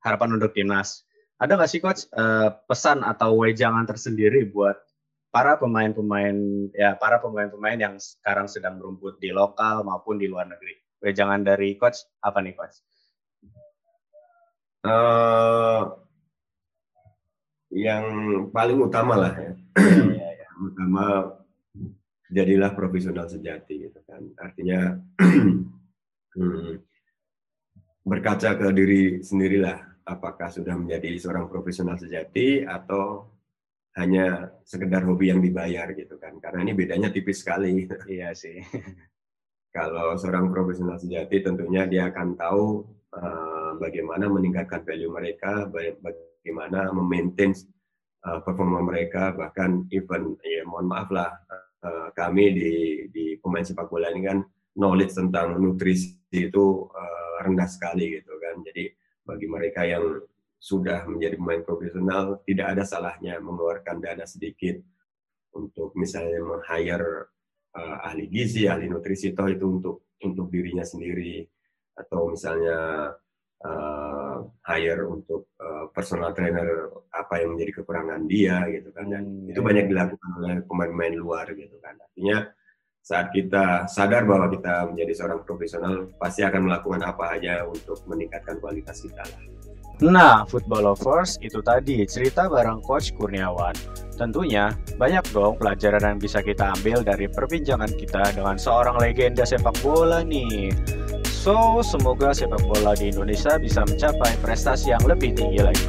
harapan 0.06 0.40
untuk 0.40 0.54
timnas. 0.56 1.04
Ada 1.40 1.56
nggak 1.56 1.72
sih 1.72 1.82
coach 1.82 2.06
uh, 2.16 2.52
pesan 2.68 3.02
atau 3.02 3.36
wejangan 3.40 3.88
tersendiri 3.88 4.48
buat 4.52 4.76
para 5.30 5.56
pemain-pemain 5.62 6.36
ya 6.74 6.98
para 6.98 7.22
pemain-pemain 7.22 7.78
yang 7.78 7.96
sekarang 8.02 8.50
sedang 8.50 8.82
berumput 8.82 9.22
di 9.22 9.30
lokal 9.34 9.84
maupun 9.84 10.20
di 10.20 10.28
luar 10.28 10.48
negeri? 10.48 10.78
Wejangan 11.00 11.48
dari 11.48 11.80
coach 11.80 12.06
apa 12.20 12.44
nih 12.44 12.54
coach? 12.60 12.78
Uh, 14.80 16.00
yang 17.72 18.06
paling 18.50 18.80
utama 18.80 19.16
lah 19.16 19.34
ya. 19.36 19.54
utama 20.60 21.36
jadilah 22.30 22.72
profesional 22.76 23.26
sejati 23.32 23.90
gitu 23.90 24.00
kan. 24.06 24.22
Artinya 24.38 25.00
hmm, 26.36 26.72
berkaca 28.10 28.58
ke 28.58 28.68
diri 28.74 29.22
sendirilah 29.22 30.02
apakah 30.10 30.50
sudah 30.50 30.74
menjadi 30.74 31.14
seorang 31.22 31.46
profesional 31.46 31.94
sejati 32.02 32.66
atau 32.66 33.30
hanya 34.02 34.50
sekedar 34.66 35.06
hobi 35.06 35.30
yang 35.30 35.42
dibayar 35.42 35.86
gitu 35.94 36.18
kan. 36.18 36.42
Karena 36.42 36.66
ini 36.66 36.74
bedanya 36.74 37.14
tipis 37.14 37.46
sekali. 37.46 37.86
Iya 38.10 38.34
sih. 38.34 38.58
Kalau 39.76 40.18
seorang 40.18 40.50
profesional 40.50 40.98
sejati 40.98 41.46
tentunya 41.46 41.86
dia 41.86 42.10
akan 42.10 42.34
tahu 42.34 42.82
uh, 43.14 43.78
bagaimana 43.78 44.26
meningkatkan 44.26 44.82
value 44.82 45.14
mereka, 45.14 45.70
bagaimana 45.70 46.90
memaintain 46.90 47.54
uh, 48.26 48.42
performa 48.42 48.82
mereka, 48.82 49.30
bahkan 49.38 49.86
even 49.94 50.34
ya 50.42 50.66
mohon 50.66 50.90
maaf 50.90 51.14
lah 51.14 51.30
uh, 51.86 52.10
kami 52.18 52.46
di 52.58 52.72
di 53.14 53.26
pemain 53.38 53.62
sepak 53.62 53.86
bola 53.86 54.10
ini 54.10 54.26
kan 54.26 54.42
knowledge 54.74 55.14
tentang 55.14 55.62
nutrisi 55.62 56.18
itu 56.34 56.90
uh, 56.90 57.19
rendah 57.40 57.70
sekali 57.70 58.20
gitu 58.20 58.36
kan. 58.38 58.60
Jadi 58.64 58.92
bagi 59.24 59.48
mereka 59.48 59.86
yang 59.86 60.04
sudah 60.60 61.08
menjadi 61.08 61.40
pemain 61.40 61.64
profesional 61.64 62.44
tidak 62.44 62.76
ada 62.76 62.84
salahnya 62.84 63.40
mengeluarkan 63.40 64.04
dana 64.04 64.28
sedikit 64.28 64.76
untuk 65.56 65.96
misalnya 65.96 66.44
meng-hire 66.44 67.32
uh, 67.80 68.06
ahli 68.06 68.28
gizi, 68.28 68.68
ahli 68.68 68.92
nutrisi 68.92 69.32
toh 69.32 69.48
itu 69.48 69.66
untuk 69.66 69.96
untuk 70.20 70.52
dirinya 70.52 70.84
sendiri 70.84 71.48
atau 71.96 72.28
misalnya 72.28 73.12
uh, 73.64 74.38
hire 74.68 75.04
untuk 75.08 75.56
uh, 75.60 75.88
personal 75.96 76.36
trainer 76.36 76.92
apa 77.12 77.44
yang 77.44 77.56
menjadi 77.56 77.82
kekurangan 77.82 78.22
dia 78.28 78.68
gitu 78.72 78.92
kan 78.92 79.08
dan 79.08 79.24
hmm, 79.24 79.52
itu 79.52 79.60
ya. 79.60 79.66
banyak 79.66 79.86
dilakukan 79.88 80.30
oleh 80.44 80.56
pemain-pemain 80.68 81.16
luar 81.16 81.48
gitu 81.56 81.76
kan 81.80 81.96
artinya 82.00 82.52
saat 83.02 83.34
kita 83.34 83.90
sadar 83.90 84.28
bahwa 84.28 84.52
kita 84.52 84.86
menjadi 84.92 85.14
seorang 85.16 85.40
profesional 85.48 86.12
pasti 86.20 86.46
akan 86.46 86.70
melakukan 86.70 87.02
apa 87.02 87.40
aja 87.40 87.66
untuk 87.66 87.98
meningkatkan 88.06 88.60
kualitas 88.62 89.02
kita 89.02 89.24
lah. 89.24 89.42
Nah, 90.00 90.48
football 90.48 90.96
lovers 90.96 91.36
itu 91.44 91.60
tadi 91.60 92.08
cerita 92.08 92.48
bareng 92.48 92.80
Coach 92.88 93.12
Kurniawan. 93.20 93.76
Tentunya 94.16 94.72
banyak 94.96 95.28
dong 95.36 95.60
pelajaran 95.60 96.16
yang 96.16 96.20
bisa 96.24 96.40
kita 96.40 96.72
ambil 96.80 97.04
dari 97.04 97.28
perbincangan 97.28 97.92
kita 98.00 98.32
dengan 98.32 98.56
seorang 98.56 98.96
legenda 98.96 99.44
sepak 99.44 99.76
bola 99.84 100.24
nih. 100.24 100.72
So, 101.28 101.84
semoga 101.84 102.32
sepak 102.32 102.64
bola 102.64 102.96
di 102.96 103.12
Indonesia 103.12 103.60
bisa 103.60 103.84
mencapai 103.84 104.40
prestasi 104.40 104.96
yang 104.96 105.04
lebih 105.04 105.36
tinggi 105.36 105.60
lagi. 105.60 105.88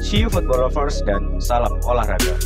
See 0.00 0.24
you 0.24 0.32
football 0.32 0.64
lovers 0.64 1.04
dan 1.04 1.36
salam 1.36 1.76
olahraga. 1.84 2.36